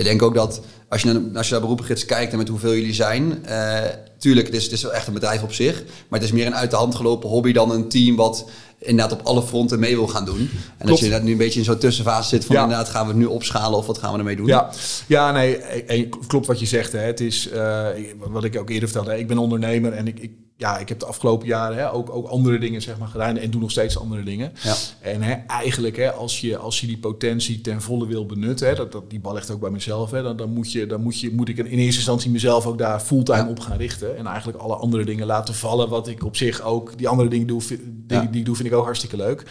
ik 0.00 0.06
denk 0.06 0.22
ook 0.22 0.34
dat 0.34 0.60
als 0.88 1.02
je 1.02 1.12
naar 1.12 1.22
de 1.22 1.30
Nationale 1.30 1.62
Beroepengids 1.62 2.04
kijkt 2.04 2.32
en 2.32 2.38
met 2.38 2.48
hoeveel 2.48 2.74
jullie 2.74 2.94
zijn, 2.94 3.44
uh, 3.48 3.78
tuurlijk, 4.18 4.46
het 4.46 4.56
is, 4.56 4.64
het 4.64 4.72
is 4.72 4.82
wel 4.82 4.92
echt 4.92 5.06
een 5.06 5.12
bedrijf 5.12 5.42
op 5.42 5.52
zich, 5.52 5.82
maar 6.08 6.18
het 6.20 6.28
is 6.28 6.34
meer 6.34 6.46
een 6.46 6.54
uit 6.54 6.70
de 6.70 6.76
hand 6.76 6.94
gelopen 6.94 7.28
hobby 7.28 7.52
dan 7.52 7.70
een 7.70 7.88
team 7.88 8.16
wat 8.16 8.50
inderdaad 8.78 9.12
op 9.12 9.26
alle 9.26 9.42
fronten 9.42 9.78
mee 9.78 9.94
wil 9.94 10.08
gaan 10.08 10.24
doen. 10.24 10.38
En 10.38 10.48
klopt. 10.76 10.90
als 10.90 11.00
je 11.00 11.08
net 11.08 11.22
nu 11.22 11.32
een 11.32 11.38
beetje 11.38 11.58
in 11.58 11.64
zo'n 11.64 11.78
tussenfase 11.78 12.28
zit 12.28 12.44
van 12.44 12.56
inderdaad 12.56 12.88
gaan 12.88 13.02
we 13.02 13.08
het 13.08 13.20
nu 13.20 13.24
opschalen 13.24 13.78
of 13.78 13.86
wat 13.86 13.98
gaan 13.98 14.12
we 14.12 14.18
ermee 14.18 14.36
doen? 14.36 14.46
Ja, 14.46 14.70
ja 15.06 15.32
nee, 15.32 16.08
klopt 16.26 16.46
wat 16.46 16.60
je 16.60 16.66
zegt. 16.66 16.92
Hè. 16.92 16.98
Het 16.98 17.20
is, 17.20 17.48
uh, 17.52 17.86
wat 18.18 18.44
ik 18.44 18.58
ook 18.58 18.70
eerder 18.70 18.88
vertelde, 18.88 19.18
ik 19.18 19.26
ben 19.26 19.38
ondernemer 19.38 19.92
en 19.92 20.06
ik, 20.06 20.18
ik 20.18 20.30
ja, 20.60 20.78
ik 20.78 20.88
heb 20.88 20.98
de 20.98 21.06
afgelopen 21.06 21.46
jaren 21.46 21.76
hè, 21.76 21.92
ook, 21.92 22.10
ook 22.10 22.26
andere 22.26 22.58
dingen 22.58 22.82
zeg 22.82 22.98
maar, 22.98 23.08
gedaan 23.08 23.36
en 23.36 23.50
doe 23.50 23.60
nog 23.60 23.70
steeds 23.70 23.98
andere 23.98 24.22
dingen. 24.22 24.52
Ja. 24.62 24.74
En 25.00 25.22
hè, 25.22 25.32
eigenlijk, 25.32 25.96
hè, 25.96 26.12
als, 26.12 26.40
je, 26.40 26.56
als 26.56 26.80
je 26.80 26.86
die 26.86 26.98
potentie 26.98 27.60
ten 27.60 27.82
volle 27.82 28.06
wil 28.06 28.26
benutten, 28.26 28.68
hè, 28.68 28.74
dat, 28.74 28.92
dat, 28.92 29.10
die 29.10 29.20
bal 29.20 29.34
ligt 29.34 29.50
ook 29.50 29.60
bij 29.60 29.70
mezelf, 29.70 30.10
hè, 30.10 30.22
dan, 30.22 30.36
dan, 30.36 30.50
moet, 30.50 30.72
je, 30.72 30.86
dan 30.86 31.02
moet, 31.02 31.20
je, 31.20 31.32
moet 31.32 31.48
ik 31.48 31.58
in 31.58 31.66
eerste 31.66 31.96
instantie 31.96 32.30
mezelf 32.30 32.66
ook 32.66 32.78
daar 32.78 33.00
fulltime 33.00 33.48
op 33.48 33.60
gaan 33.60 33.76
richten. 33.76 34.16
En 34.16 34.26
eigenlijk 34.26 34.58
alle 34.58 34.74
andere 34.74 35.04
dingen 35.04 35.26
laten 35.26 35.54
vallen, 35.54 35.88
wat 35.88 36.08
ik 36.08 36.24
op 36.24 36.36
zich 36.36 36.62
ook, 36.62 36.98
die 36.98 37.08
andere 37.08 37.28
dingen 37.28 37.46
doe, 37.46 37.62
die, 37.66 38.30
die 38.30 38.40
ik 38.40 38.44
doe, 38.44 38.56
vind 38.56 38.68
ik 38.68 38.74
ook 38.74 38.84
hartstikke 38.84 39.16
leuk. 39.16 39.44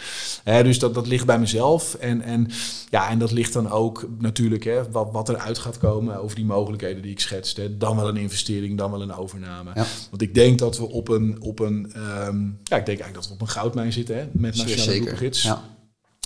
Hè, 0.44 0.62
dus 0.62 0.78
dat, 0.78 0.94
dat 0.94 1.06
ligt 1.06 1.26
bij 1.26 1.38
mezelf. 1.38 1.94
En, 1.94 2.22
en, 2.22 2.48
ja, 2.90 3.10
en 3.10 3.18
dat 3.18 3.32
ligt 3.32 3.52
dan 3.52 3.70
ook 3.70 4.08
natuurlijk, 4.18 4.64
hè, 4.64 4.90
wat, 4.90 5.08
wat 5.12 5.28
eruit 5.28 5.58
gaat 5.58 5.78
komen 5.78 6.22
over 6.22 6.36
die 6.36 6.44
mogelijkheden 6.44 7.02
die 7.02 7.10
ik 7.10 7.20
schetste. 7.20 7.76
Dan 7.76 7.96
wel 7.96 8.08
een 8.08 8.16
investering, 8.16 8.78
dan 8.78 8.90
wel 8.90 9.02
een 9.02 9.14
overname. 9.14 9.70
Want 10.10 10.22
ik 10.22 10.34
denk 10.34 10.58
dat 10.58 10.78
we 10.78 10.88
op 11.00 11.08
een, 11.08 11.42
op 11.42 11.58
een 11.58 11.92
um, 11.96 12.58
ja, 12.62 12.76
ik 12.76 12.86
denk 12.86 13.00
eigenlijk 13.00 13.14
dat 13.14 13.26
we 13.26 13.32
op 13.32 13.40
een 13.40 13.48
goudmijn 13.48 13.92
zitten 13.92 14.16
hè, 14.16 14.26
met 14.32 14.56
Nationale. 14.56 15.30
Ja. 15.30 15.62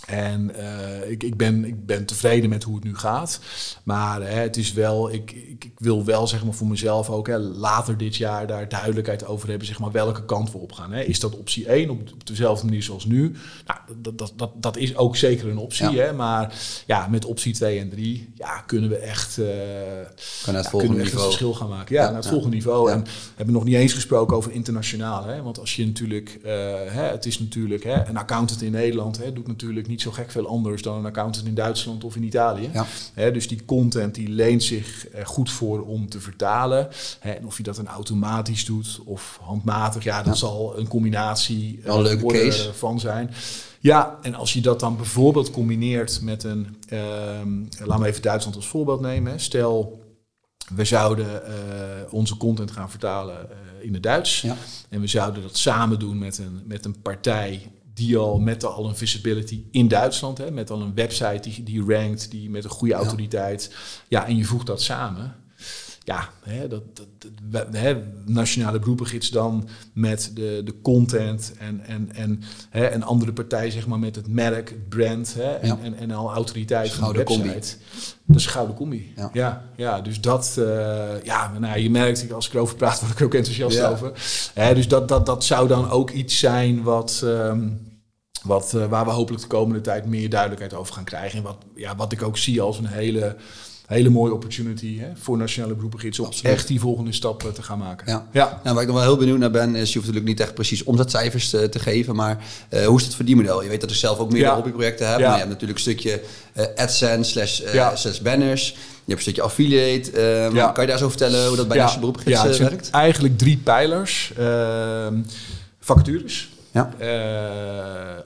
En 0.06 0.50
uh, 0.56 1.10
ik, 1.10 1.22
ik, 1.22 1.36
ben, 1.36 1.64
ik 1.64 1.86
ben 1.86 2.04
tevreden 2.04 2.50
met 2.50 2.62
hoe 2.62 2.74
het 2.74 2.84
nu 2.84 2.96
gaat. 2.96 3.40
Maar 3.82 4.22
hè, 4.22 4.40
het 4.40 4.56
is 4.56 4.72
wel, 4.72 5.12
ik, 5.12 5.30
ik, 5.32 5.64
ik, 5.64 5.72
wil 5.78 6.04
wel 6.04 6.26
zeg 6.26 6.44
maar 6.44 6.54
voor 6.54 6.66
mezelf 6.66 7.10
ook 7.10 7.26
hè, 7.26 7.38
later 7.38 7.96
dit 7.96 8.16
jaar 8.16 8.46
daar 8.46 8.68
duidelijkheid 8.68 9.26
over 9.26 9.48
hebben, 9.48 9.66
zeg 9.66 9.78
maar, 9.78 9.90
welke 9.90 10.24
kant 10.24 10.52
we 10.52 10.58
op 10.58 10.72
gaan. 10.72 10.92
Hè. 10.92 11.02
Is 11.02 11.20
dat 11.20 11.36
optie 11.36 11.66
1 11.66 11.90
op, 11.90 12.00
op 12.12 12.26
dezelfde 12.26 12.64
manier 12.64 12.82
zoals 12.82 13.04
nu? 13.04 13.34
Nou, 13.66 13.78
dat, 13.96 14.18
dat, 14.18 14.32
dat, 14.36 14.50
dat 14.56 14.76
is 14.76 14.96
ook 14.96 15.16
zeker 15.16 15.48
een 15.48 15.58
optie. 15.58 16.00
Hè, 16.00 16.12
maar 16.12 16.54
ja, 16.86 17.08
met 17.08 17.24
optie 17.24 17.54
2 17.54 17.78
en 17.78 17.88
3 17.88 18.32
ja, 18.34 18.60
kunnen 18.60 18.90
we 18.90 18.96
echt, 18.96 19.38
uh, 19.38 19.46
kan 20.44 20.54
het 20.54 20.64
ja, 20.64 20.70
kunnen 20.70 20.96
we 20.96 21.02
echt 21.02 21.12
een 21.12 21.18
verschil 21.18 21.54
gaan 21.54 21.68
maken. 21.68 21.94
Ja, 21.94 22.02
ja 22.02 22.06
naar 22.08 22.16
het 22.16 22.28
volgende 22.28 22.56
niveau. 22.56 22.90
En 22.90 23.02
we 23.04 23.10
hebben 23.34 23.54
nog 23.54 23.64
niet 23.64 23.74
eens 23.74 23.92
gesproken 23.92 24.36
over 24.36 24.52
internationaal. 24.52 25.24
Hè, 25.24 25.42
want 25.42 25.58
als 25.58 25.76
je 25.76 25.86
natuurlijk, 25.86 26.38
uh, 26.38 26.50
hè, 26.86 27.02
het 27.02 27.26
is 27.26 27.38
natuurlijk, 27.38 27.84
hè, 27.84 28.06
een 28.06 28.16
accountant 28.16 28.62
in 28.62 28.72
Nederland 28.72 29.18
hè, 29.18 29.32
doet 29.32 29.46
natuurlijk 29.46 29.86
niet 29.86 29.93
niet 29.94 30.02
zo 30.02 30.10
gek 30.10 30.30
veel 30.30 30.46
anders 30.46 30.82
dan 30.82 30.96
een 30.96 31.06
accountant 31.06 31.46
in 31.46 31.54
Duitsland 31.54 32.04
of 32.04 32.16
in 32.16 32.22
Italië. 32.22 32.70
Ja. 33.14 33.30
dus 33.30 33.48
die 33.48 33.64
content 33.64 34.14
die 34.14 34.28
leent 34.28 34.62
zich 34.62 35.06
er 35.12 35.26
goed 35.26 35.50
voor 35.50 35.82
om 35.82 36.08
te 36.08 36.20
vertalen. 36.20 36.88
en 37.20 37.46
of 37.46 37.56
je 37.56 37.62
dat 37.62 37.76
dan 37.76 37.86
automatisch 37.86 38.64
doet 38.64 39.00
of 39.04 39.38
handmatig, 39.42 40.04
ja, 40.04 40.22
dat 40.22 40.38
zal 40.38 40.78
een 40.78 40.88
combinatie 40.88 41.80
een 41.84 42.02
leuke 42.02 42.26
case. 42.26 42.74
van 42.74 43.00
zijn. 43.00 43.30
Ja, 43.80 44.18
en 44.22 44.34
als 44.34 44.52
je 44.52 44.60
dat 44.60 44.80
dan 44.80 44.96
bijvoorbeeld 44.96 45.50
combineert 45.50 46.20
met 46.22 46.44
een, 46.44 46.76
uh, 46.88 47.00
laten 47.84 48.02
we 48.02 48.08
even 48.08 48.22
Duitsland 48.22 48.56
als 48.56 48.66
voorbeeld 48.66 49.00
nemen. 49.00 49.40
Stel, 49.40 50.02
we 50.74 50.84
zouden 50.84 51.26
uh, 51.26 52.12
onze 52.12 52.36
content 52.36 52.70
gaan 52.70 52.90
vertalen 52.90 53.36
uh, 53.36 53.86
in 53.86 53.92
het 53.94 54.02
Duits. 54.02 54.40
Ja. 54.40 54.56
En 54.88 55.00
we 55.00 55.06
zouden 55.06 55.42
dat 55.42 55.56
samen 55.56 55.98
doen 55.98 56.18
met 56.18 56.38
een, 56.38 56.62
met 56.66 56.84
een 56.84 57.02
partij 57.02 57.70
die 57.94 58.16
al 58.16 58.38
met 58.38 58.64
al 58.64 58.88
een 58.88 58.96
visibility 58.96 59.64
in 59.70 59.88
Duitsland, 59.88 60.38
hè, 60.38 60.50
met 60.50 60.70
al 60.70 60.80
een 60.80 60.94
website 60.94 61.40
die, 61.40 61.62
die 61.62 61.84
rankt, 61.86 62.30
die 62.30 62.50
met 62.50 62.64
een 62.64 62.70
goede 62.70 62.94
autoriteit. 62.94 63.74
Ja, 64.08 64.26
en 64.26 64.36
je 64.36 64.44
voegt 64.44 64.66
dat 64.66 64.82
samen. 64.82 65.43
Ja, 66.06 66.28
hè, 66.42 66.68
dat, 66.68 66.82
dat, 67.42 67.66
hè, 67.70 68.02
nationale 68.24 68.78
beroepengids 68.78 69.30
dan 69.30 69.68
met 69.92 70.30
de, 70.34 70.60
de 70.64 70.80
content 70.82 71.52
en, 71.58 71.80
en, 71.86 72.10
en 72.14 72.42
hè, 72.70 72.90
een 72.90 73.02
andere 73.02 73.32
partij 73.32 73.70
zeg 73.70 73.86
maar 73.86 73.98
met 73.98 74.16
het 74.16 74.28
merk, 74.28 74.68
het 74.68 74.88
brand 74.88 75.34
hè, 75.34 75.52
en, 75.52 75.78
en, 75.82 75.96
en, 75.96 76.10
al 76.10 76.32
autoriteit 76.32 76.92
van 76.92 77.12
de 77.12 77.18
website. 77.18 77.40
Combi. 77.40 77.60
Dat 78.26 78.36
is 78.36 78.44
een 78.44 78.50
gouden 78.50 78.76
combi. 78.76 79.12
Ja, 79.16 79.30
ja, 79.32 79.64
ja 79.76 80.00
dus 80.00 80.20
dat, 80.20 80.56
uh, 80.58 81.22
ja, 81.22 81.58
nou, 81.58 81.78
je 81.78 81.90
merkt, 81.90 82.32
als 82.32 82.46
ik 82.46 82.54
erover 82.54 82.76
praat, 82.76 83.00
word 83.00 83.12
ik 83.12 83.18
er 83.18 83.26
ook 83.26 83.34
enthousiast 83.34 83.82
over. 83.82 84.12
Hè, 84.54 84.74
dus 84.74 84.88
dat, 84.88 85.08
dat, 85.08 85.26
dat 85.26 85.44
zou 85.44 85.68
dan 85.68 85.90
ook 85.90 86.10
iets 86.10 86.38
zijn 86.38 86.82
wat, 86.82 87.20
um, 87.24 87.80
wat, 88.42 88.72
uh, 88.74 88.86
waar 88.86 89.04
we 89.04 89.10
hopelijk 89.10 89.42
de 89.42 89.48
komende 89.48 89.80
tijd 89.80 90.06
meer 90.06 90.30
duidelijkheid 90.30 90.74
over 90.74 90.94
gaan 90.94 91.04
krijgen. 91.04 91.38
En 91.38 91.44
wat, 91.44 91.56
ja, 91.74 91.96
wat 91.96 92.12
ik 92.12 92.22
ook 92.22 92.38
zie 92.38 92.60
als 92.60 92.78
een 92.78 92.86
hele 92.86 93.36
hele 93.86 94.08
mooie 94.08 94.32
opportunity 94.32 94.98
hè, 94.98 95.08
voor 95.14 95.36
nationale 95.36 95.74
beroepengids 95.74 96.18
om 96.18 96.28
echt 96.42 96.68
die 96.68 96.80
volgende 96.80 97.12
stap 97.12 97.50
te 97.54 97.62
gaan 97.62 97.78
maken. 97.78 98.06
Ja. 98.10 98.26
Ja. 98.32 98.60
Nou, 98.62 98.74
waar 98.74 98.84
ik 98.84 98.88
nog 98.88 98.96
wel 98.98 99.06
heel 99.06 99.16
benieuwd 99.16 99.38
naar 99.38 99.50
ben, 99.50 99.74
is 99.74 99.88
je 99.88 99.94
hoeft 99.94 99.94
natuurlijk 99.94 100.26
niet 100.26 100.40
echt 100.40 100.54
precies 100.54 100.82
omzetcijfers 100.82 101.50
te, 101.50 101.68
te 101.68 101.78
geven, 101.78 102.14
maar 102.14 102.44
uh, 102.70 102.86
hoe 102.86 102.98
is 102.98 103.04
het 103.04 103.14
verdienmodel? 103.14 103.62
Je 103.62 103.68
weet 103.68 103.80
dat 103.80 103.90
ik 103.90 103.96
zelf 103.96 104.18
ook 104.18 104.30
meerdere 104.30 104.50
ja. 104.50 104.54
hobbyprojecten 104.54 105.10
heb, 105.10 105.18
ja. 105.18 105.24
maar 105.24 105.32
je 105.32 105.44
hebt 105.44 105.50
natuurlijk 105.50 105.78
een 105.78 105.84
stukje 105.84 106.20
uh, 106.56 106.64
AdSense 106.76 107.30
slash, 107.30 107.60
uh, 107.74 107.94
slash 107.94 108.18
banners. 108.18 108.68
Je 108.68 108.76
hebt 109.12 109.16
een 109.16 109.20
stukje 109.20 109.42
affiliate. 109.42 110.20
Ja. 110.52 110.70
Kan 110.70 110.84
je 110.84 110.90
daar 110.90 110.98
zo 110.98 111.08
vertellen 111.08 111.46
hoe 111.46 111.56
dat 111.56 111.68
bij 111.68 111.76
ja. 111.76 111.82
nationale 111.82 112.12
beroepengids 112.12 112.58
ja, 112.58 112.64
werkt? 112.64 112.90
Eigenlijk 112.90 113.38
drie 113.38 113.56
pijlers. 113.56 114.32
Ehm, 114.36 115.22
vacatures, 115.80 116.48
ja. 116.72 116.90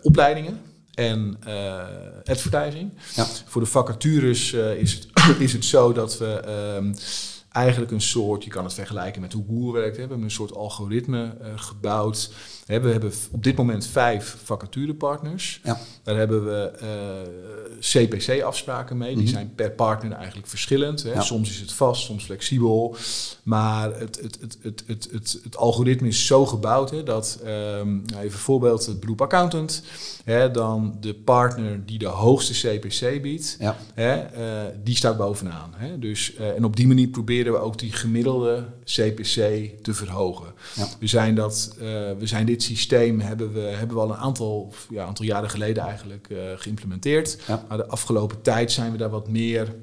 opleidingen 0.03 0.68
en 0.99 1.39
uh, 1.49 1.83
advertising. 2.25 2.91
Ja. 3.15 3.27
Voor 3.47 3.61
de 3.61 3.67
vacatures 3.67 4.53
uh, 4.53 4.75
is, 4.75 4.93
het, 4.93 5.09
is 5.39 5.53
het 5.53 5.65
zo 5.65 5.93
dat 5.93 6.19
we 6.19 6.43
um, 6.77 6.95
eigenlijk 7.53 7.93
een 7.93 8.01
soort, 8.01 8.45
je 8.45 8.51
kan 8.51 8.65
het 8.65 8.75
vergelijken 8.75 9.21
met 9.21 9.33
hoe 9.33 9.45
Google 9.49 9.73
werkt. 9.73 9.97
Hè. 9.97 10.03
We 10.03 10.09
hebben 10.09 10.23
een 10.23 10.31
soort 10.31 10.55
algoritme 10.55 11.37
uh, 11.43 11.47
gebouwd. 11.57 12.31
We 12.67 12.73
hebben 12.73 13.13
op 13.31 13.43
dit 13.43 13.57
moment 13.57 13.87
vijf 13.87 14.37
vacaturepartners. 14.45 15.61
Ja. 15.65 15.81
Daar 16.03 16.17
hebben 16.17 16.45
we 16.45 16.73
uh, 16.83 17.21
eh, 17.21 17.29
CPC-afspraken 17.81 18.97
mee. 18.97 19.15
Die 19.15 19.23
mhm. 19.23 19.33
zijn 19.33 19.55
per 19.55 19.71
partner 19.71 20.13
eigenlijk 20.13 20.47
verschillend. 20.49 21.03
Hè. 21.03 21.23
Soms 21.23 21.51
is 21.51 21.61
het 21.61 21.73
vast, 21.73 22.03
soms 22.03 22.25
flexibel. 22.25 22.97
Maar 23.43 23.95
het, 23.95 24.21
het, 24.21 24.39
het, 24.41 24.59
het, 24.63 24.85
het, 24.87 25.09
het, 25.13 25.41
het 25.43 25.57
algoritme 25.57 26.09
is 26.09 26.27
zo 26.27 26.47
gebouwd 26.47 26.91
hè, 26.91 27.03
dat, 27.03 27.41
um, 27.47 28.05
even 28.21 28.39
voorbeeld, 28.39 28.87
het 28.87 29.01
beroep 29.01 29.21
accountant, 29.21 29.83
hè, 30.33 30.51
dan 30.51 30.97
de 31.01 31.15
partner 31.15 31.87
die 31.87 31.99
de 31.99 32.07
hoogste 32.07 32.53
CPC 32.53 33.23
biedt, 33.23 33.57
ja. 33.59 33.77
hè, 33.95 34.17
uh, 34.17 34.75
die 34.85 34.97
staat 34.97 35.17
bovenaan. 35.17 35.73
Hè. 35.77 35.99
Dus, 35.99 36.35
uh, 36.35 36.49
en 36.49 36.65
op 36.65 36.77
die 36.77 36.87
manier 36.87 37.09
proberen 37.09 37.53
we 37.53 37.59
ook 37.59 37.79
die 37.79 37.93
gemiddelde 37.93 38.65
CPC 38.85 39.71
te 39.83 39.95
verhogen. 39.95 40.53
Ja. 40.75 40.87
We, 41.01 41.07
zijn 41.07 41.35
dat, 41.35 41.77
uh, 41.77 41.83
we 42.19 42.27
zijn 42.27 42.47
dit 42.47 42.63
systeem 42.63 43.21
hebben 43.21 43.53
we, 43.53 43.61
hebben 43.61 43.97
we 43.97 44.03
al 44.03 44.11
een 44.11 44.17
aantal, 44.17 44.73
ja, 44.91 45.05
aantal 45.05 45.25
jaren 45.25 45.51
geleden 45.51 45.83
eigenlijk 45.83 46.29
geïmplementeerd. 46.57 47.39
Maar 47.69 47.77
de 47.77 47.87
afgelopen 47.87 48.43
tijd 48.43 48.73
zijn 48.73 48.93
we 48.93 48.99
daar 48.99 49.11
wat 49.11 49.29
meer 49.29 49.75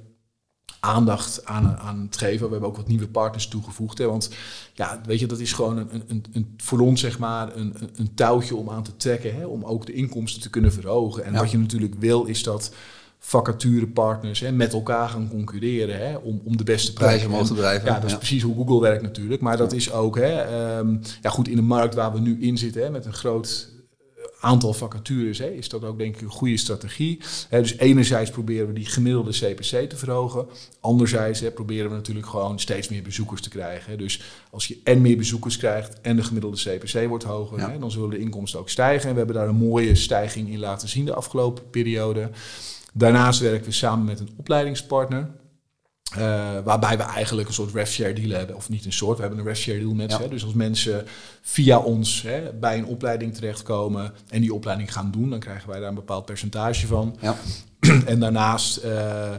aandacht 0.86 1.46
aan, 1.46 1.78
aan 1.78 2.02
het 2.02 2.18
geven. 2.18 2.46
We 2.46 2.52
hebben 2.52 2.70
ook 2.70 2.78
wat 2.78 2.88
nieuwe 2.88 3.08
partners 3.08 3.48
toegevoegd. 3.48 3.98
Hè, 3.98 4.06
want 4.06 4.30
ja, 4.74 5.02
weet 5.06 5.20
je, 5.20 5.26
dat 5.26 5.40
is 5.40 5.54
gewoon 5.54 5.78
een, 5.78 6.04
een, 6.08 6.24
een, 6.34 6.54
voor 6.58 6.80
ons 6.80 7.02
zeg 7.02 7.20
maar 7.20 7.56
een, 7.56 7.76
een, 7.96 8.14
touwtje 8.14 8.56
om 8.56 8.70
aan 8.70 8.84
te 8.84 8.98
trekken. 8.98 9.36
Hè, 9.36 9.46
om 9.46 9.64
ook 9.64 9.86
de 9.86 9.94
inkomsten 9.94 10.42
te 10.42 10.50
kunnen 10.50 10.74
verhogen. 10.74 11.26
En 11.26 11.34
wat 11.34 11.52
je 11.52 11.58
natuurlijk 11.58 11.96
wil 12.00 12.26
is 12.26 12.44
dat 12.44 12.72
vacaturepartners 13.20 14.40
hè, 14.40 14.52
met 14.52 14.74
elkaar 14.74 15.10
gaan 15.10 15.30
concurreren 15.30 16.08
hè, 16.08 16.16
om, 16.16 16.42
om 16.44 16.58
de 16.58 16.64
beste 16.64 16.94
prijzen 16.94 17.30
omhoog 17.30 17.48
te 17.48 17.54
drijven. 17.54 17.88
Ja, 17.88 18.00
dat 18.00 18.10
is 18.10 18.18
precies 18.18 18.44
hoe 18.44 18.56
Google 18.56 18.82
werkt 18.82 19.02
natuurlijk. 19.02 19.42
Maar 19.42 19.58
dat 19.58 19.74
is 19.74 19.92
ook 19.92 20.18
hè, 20.18 20.78
um, 20.78 21.02
ja, 21.22 21.30
goed 21.30 21.48
in 21.48 21.56
de 21.56 21.62
markt 21.62 21.96
waar 21.96 22.14
we 22.14 22.20
nu 22.20 22.42
in 22.42 22.58
zitten 22.58 22.84
hè, 22.84 22.90
met 22.90 23.06
een 23.06 23.14
groot 23.14 23.75
aantal 24.46 24.74
vacatures 24.74 25.38
hè, 25.38 25.50
is 25.50 25.70
dat 25.70 25.84
ook 25.84 25.98
denk 25.98 26.16
ik 26.16 26.22
een 26.22 26.30
goede 26.30 26.58
strategie. 26.58 27.22
dus 27.50 27.78
enerzijds 27.78 28.32
proberen 28.32 28.68
we 28.68 28.74
die 28.74 28.86
gemiddelde 28.86 29.32
CPC 29.32 29.90
te 29.90 29.96
verhogen. 29.96 30.48
Anderzijds 30.80 31.40
hè, 31.40 31.52
proberen 31.52 31.90
we 31.90 31.96
natuurlijk 31.96 32.28
gewoon 32.28 32.60
steeds 32.60 32.90
meer 32.90 33.04
bezoekers 33.04 33.42
te 33.42 33.50
krijgen. 33.50 33.98
Dus 33.98 34.22
als 34.50 34.68
je 34.68 34.78
en 34.84 35.02
meer 35.02 35.18
bezoekers 35.18 35.58
krijgt 35.58 36.02
en 36.02 36.16
de 36.16 36.24
gemiddelde 36.24 36.58
CPC 36.58 37.08
wordt 37.08 37.24
hoger, 37.24 37.60
hè, 37.60 37.80
dan 37.80 37.92
zullen 37.92 38.10
de 38.10 38.20
inkomsten 38.20 38.60
ook 38.60 38.70
stijgen. 38.70 39.08
En 39.08 39.12
we 39.12 39.18
hebben 39.18 39.36
daar 39.36 39.48
een 39.48 39.56
mooie 39.56 39.96
stijging 39.96 40.50
in 40.50 40.60
laten 40.60 40.90
zien 40.90 41.06
de 41.06 41.14
afgelopen 41.14 41.70
periode. 41.70 42.30
Daarnaast 42.94 43.40
werken 43.40 43.66
we 43.66 43.72
samen 43.72 44.06
met 44.06 44.20
een 44.20 44.30
opleidingspartner. 44.38 45.30
Uh, 46.18 46.58
waarbij 46.64 46.98
we 46.98 47.04
eigenlijk 47.04 47.48
een 47.48 47.54
soort 47.54 47.74
rev-share 47.74 48.14
deal 48.14 48.38
hebben. 48.38 48.56
Of 48.56 48.70
niet 48.70 48.86
een 48.86 48.94
soort, 48.94 49.16
we 49.16 49.22
hebben 49.22 49.40
een 49.40 49.46
rev-share 49.46 49.80
deal 49.80 49.94
met 49.94 50.12
ze. 50.12 50.28
Dus 50.30 50.44
als 50.44 50.54
mensen 50.54 51.06
via 51.42 51.80
ons 51.80 52.22
hè, 52.22 52.54
bij 52.60 52.78
een 52.78 52.86
opleiding 52.86 53.34
terechtkomen 53.34 54.14
en 54.30 54.42
die 54.42 54.54
opleiding 54.54 54.94
gaan 54.94 55.12
doen, 55.12 55.30
dan 55.30 55.40
krijgen 55.40 55.70
wij 55.70 55.80
daar 55.80 55.90
een 55.90 55.96
bepaald 55.96 56.26
percentage 56.26 56.88
van. 56.88 57.18
Ja. 57.22 57.36
en 58.06 58.20
daarnaast 58.20 58.84
uh, 58.84 59.32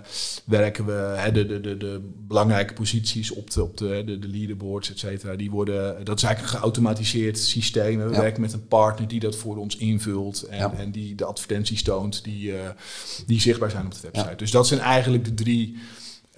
werken 0.44 0.86
we 0.86 1.14
hè, 1.16 1.32
de, 1.32 1.46
de, 1.46 1.60
de, 1.60 1.76
de, 1.76 2.10
belangrijke 2.26 2.72
posities 2.72 3.30
op 3.30 3.50
de, 3.50 3.62
op 3.62 3.76
de, 3.76 4.02
de, 4.06 4.18
de 4.18 4.28
leaderboards, 4.28 4.90
et 4.90 4.98
cetera. 4.98 5.34
Die 5.34 5.50
worden, 5.50 6.04
dat 6.04 6.16
is 6.16 6.22
eigenlijk 6.22 6.54
een 6.54 6.58
geautomatiseerd 6.58 7.38
systeem. 7.38 7.98
We 7.98 8.08
werken 8.08 8.40
met 8.40 8.52
een 8.52 8.68
partner 8.68 9.08
die 9.08 9.20
dat 9.20 9.36
voor 9.36 9.56
ons 9.56 9.76
invult 9.76 10.42
en, 10.42 10.72
en 10.76 10.90
die 10.90 11.14
de 11.14 11.24
advertenties 11.24 11.82
toont 11.82 12.24
die, 12.24 12.52
uh, 12.52 12.58
die 13.26 13.40
zichtbaar 13.40 13.70
zijn 13.70 13.86
op 13.86 13.94
de 13.94 14.08
website. 14.12 14.36
Dus 14.36 14.50
dat 14.50 14.66
zijn 14.66 14.80
eigenlijk 14.80 15.24
de 15.24 15.34
drie 15.34 15.76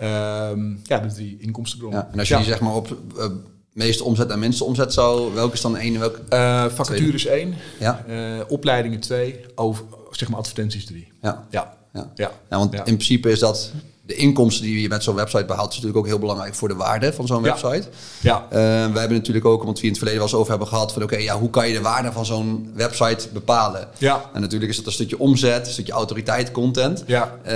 Um, 0.03 0.81
ja, 0.83 0.99
dus 0.99 1.15
die 1.15 1.37
inkomstenbronnen. 1.41 2.01
Ja, 2.01 2.09
en 2.13 2.19
als 2.19 2.29
je 2.29 2.37
die 2.37 2.45
zeg 2.45 2.61
maar 2.61 2.75
op 2.75 2.97
uh, 3.17 3.25
meeste 3.73 4.05
omzet 4.05 4.31
en 4.31 4.39
minste 4.39 4.65
omzet 4.65 4.93
zou, 4.93 5.35
welke 5.35 5.55
is 5.55 5.61
dan 5.61 5.77
één 5.77 5.99
welke? 5.99 6.21
Uh, 6.31 6.69
vacatures 6.69 7.27
één, 7.27 7.55
ja. 7.79 8.05
Uh, 8.09 8.41
opleidingen 8.49 9.01
twee, 9.01 9.41
over, 9.55 9.85
zeg 10.11 10.29
maar 10.29 10.39
advertenties 10.39 10.85
drie. 10.85 11.13
Ja. 11.23 11.47
Ja. 11.51 11.77
Ja. 11.93 12.11
ja. 12.15 12.33
want 12.49 12.75
in 12.75 12.83
principe 12.83 13.31
is 13.31 13.39
dat 13.39 13.73
de 14.09 14.15
inkomsten 14.15 14.65
die 14.65 14.83
je 14.83 14.89
met 14.89 15.03
zo'n 15.03 15.15
website 15.15 15.45
behaalt, 15.45 15.69
is 15.69 15.75
natuurlijk 15.75 15.99
ook 15.99 16.07
heel 16.07 16.19
belangrijk 16.19 16.55
voor 16.55 16.69
de 16.69 16.75
waarde 16.75 17.13
van 17.13 17.27
zo'n 17.27 17.43
website. 17.43 17.89
Ja. 18.21 18.47
Uh, 18.53 18.59
wij 18.59 19.01
hebben 19.01 19.17
natuurlijk 19.17 19.45
ook, 19.45 19.63
want 19.63 19.77
we 19.79 19.83
in 19.83 19.89
het 19.89 19.99
verleden 19.99 20.21
wel 20.21 20.29
eens 20.29 20.39
over 20.39 20.51
hebben 20.51 20.69
gehad, 20.69 20.93
van 20.93 21.03
oké, 21.03 21.17
ja, 21.17 21.39
hoe 21.39 21.51
kan 21.51 21.69
je 21.69 21.75
de 21.75 21.81
waarde 21.81 22.13
van 22.13 22.27
zo'n 22.27 22.71
website 22.75 23.29
bepalen? 23.33 23.89
Ja. 23.99 24.31
En 24.33 24.41
natuurlijk 24.41 24.71
is 24.71 24.77
dat 24.77 24.87
een 24.87 24.93
stukje 24.93 25.19
omzet, 25.19 25.67
een 25.67 25.73
stukje 25.73 25.93
autoriteit, 25.93 26.51
content. 26.51 27.05
Ja. 27.07 27.39
Uh, 27.47 27.53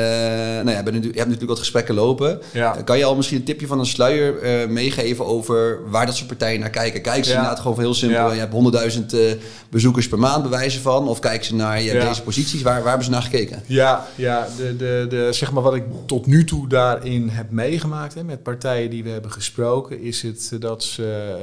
nou 0.65 0.71
ja, 0.71 0.77
je 0.77 0.83
hebt 0.83 1.15
natuurlijk 1.15 1.49
wat 1.49 1.59
gesprekken 1.59 1.95
lopen. 1.95 2.41
Ja. 2.53 2.77
Uh, 2.77 2.85
kan 2.85 2.99
je 2.99 3.05
al 3.05 3.17
misschien 3.17 3.39
een 3.39 3.45
tipje 3.45 3.67
van 3.67 3.79
een 3.79 3.87
sluier 3.87 4.71
meegeven 4.71 5.27
over 5.27 5.91
waar 5.91 6.07
dat 6.07 6.17
soort 6.17 6.29
partijen 6.29 6.61
naar 6.61 6.71
kijken? 6.71 7.03
Kijken 7.03 7.25
ze 7.25 7.31
ja. 7.31 7.37
inderdaad 7.37 7.63
gewoon 7.63 7.79
heel 7.79 7.95
simpel, 7.95 8.33
je 8.33 8.39
hebt 8.39 8.55
100.000 8.99 9.39
bezoekers 9.69 10.09
per 10.09 10.19
maand 10.19 10.43
bewijzen 10.43 10.83
van, 10.83 11.09
of 11.09 11.19
kijken 11.19 11.47
ze 11.47 11.55
naar 11.55 11.83
je 11.83 11.93
deze 11.93 12.23
posities? 12.23 12.63
Waar, 12.63 12.79
waar 12.79 12.89
hebben 12.89 13.05
ze 13.05 13.11
naar 13.11 13.23
gekeken? 13.23 13.63
Ja, 13.67 14.07
ja 14.15 14.49
de, 14.57 14.77
de, 14.77 15.07
de, 15.09 15.29
zeg 15.31 15.53
maar 15.53 15.63
wat 15.63 15.75
ik 15.75 15.85
tot 16.07 16.27
nu 16.27 16.42
toe 16.45 16.69
daarin 16.69 17.29
heb 17.29 17.51
meegemaakt, 17.51 18.15
hè, 18.15 18.25
met 18.25 18.43
partijen 18.43 18.91
die 18.91 19.05
we 19.05 19.11
hebben 19.11 19.33
gesproken, 19.33 20.01
is 20.01 20.23
het 20.23 20.57
dat 20.59 20.85
ze. 20.85 21.41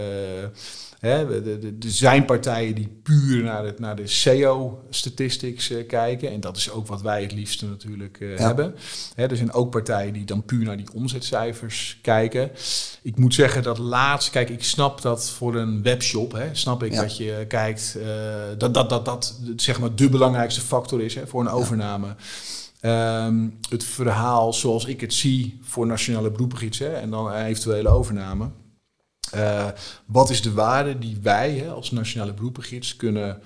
Hè, 0.99 1.43
er 1.61 1.73
zijn 1.79 2.25
partijen 2.25 2.75
die 2.75 2.99
puur 3.03 3.43
naar, 3.43 3.65
het, 3.65 3.79
naar 3.79 3.95
de 3.95 4.07
SEO-statistics 4.07 5.71
uh, 5.71 5.87
kijken. 5.87 6.31
En 6.31 6.39
dat 6.39 6.57
is 6.57 6.71
ook 6.71 6.87
wat 6.87 7.01
wij 7.01 7.21
het 7.21 7.31
liefste 7.31 7.65
natuurlijk 7.65 8.19
uh, 8.19 8.37
hebben. 8.37 8.75
Hè, 9.15 9.25
er 9.25 9.37
zijn 9.37 9.51
ook 9.51 9.71
partijen 9.71 10.13
die 10.13 10.25
dan 10.25 10.43
puur 10.43 10.65
naar 10.65 10.77
die 10.77 10.93
omzetcijfers 10.93 11.99
kijken. 12.01 12.51
Ik 13.01 13.17
moet 13.17 13.33
zeggen 13.33 13.63
dat 13.63 13.77
laatst, 13.77 14.29
kijk, 14.29 14.49
ik 14.49 14.63
snap 14.63 15.01
dat 15.01 15.29
voor 15.29 15.55
een 15.55 15.83
webshop, 15.83 16.31
hè, 16.31 16.49
snap 16.51 16.83
ik 16.83 16.95
dat 16.95 17.17
je 17.17 17.45
kijkt, 17.47 17.97
uh, 17.97 18.05
dat, 18.57 18.73
dat, 18.73 18.89
dat 18.89 19.05
dat 19.05 19.39
zeg 19.55 19.79
maar 19.79 19.95
de 19.95 20.09
belangrijkste 20.09 20.61
factor 20.61 21.01
is 21.01 21.15
hè, 21.15 21.27
voor 21.27 21.41
een 21.41 21.49
overname. 21.49 22.15
Um, 22.81 23.57
het 23.69 23.83
verhaal 23.83 24.53
zoals 24.53 24.85
ik 24.85 25.01
het 25.01 25.13
zie 25.13 25.59
voor 25.61 25.87
nationale 25.87 26.31
beroepengids 26.31 26.79
en 26.79 27.09
dan 27.09 27.33
eventuele 27.33 27.89
overname. 27.89 28.49
Uh, 29.35 29.67
wat 30.05 30.29
is 30.29 30.41
de 30.41 30.53
waarde 30.53 30.97
die 30.97 31.17
wij 31.21 31.53
hè, 31.53 31.69
als 31.69 31.91
nationale 31.91 32.33
beroepengids 32.33 32.95
kunnen 32.95 33.41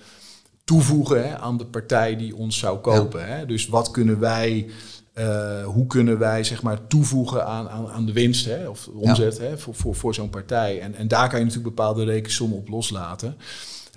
toevoegen 0.64 1.28
hè, 1.28 1.38
aan 1.38 1.58
de 1.58 1.66
partij 1.66 2.16
die 2.16 2.36
ons 2.36 2.58
zou 2.58 2.80
kopen? 2.80 3.28
Hè? 3.28 3.46
Dus 3.46 3.68
wat 3.68 3.92
kunnen 3.92 4.20
wij, 4.20 4.70
uh, 5.18 5.66
hoe 5.66 5.88
kunnen 5.88 6.20
wij 6.20 6.44
zeg 6.44 6.62
maar, 6.62 6.88
toevoegen 6.88 7.46
aan, 7.46 7.70
aan, 7.70 7.90
aan 7.90 8.06
de 8.06 8.14
winst 8.14 8.46
hè, 8.46 8.68
of 8.68 8.88
omzet 8.88 9.38
hè, 9.38 9.58
voor, 9.58 9.76
voor, 9.76 9.96
voor 9.96 10.14
zo'n 10.14 10.30
partij? 10.30 10.80
En, 10.80 10.96
en 10.96 11.08
daar 11.08 11.30
kan 11.30 11.40
je 11.40 11.46
natuurlijk 11.46 11.76
bepaalde 11.76 12.04
rekensommen 12.04 12.58
op 12.58 12.68
loslaten. 12.68 13.38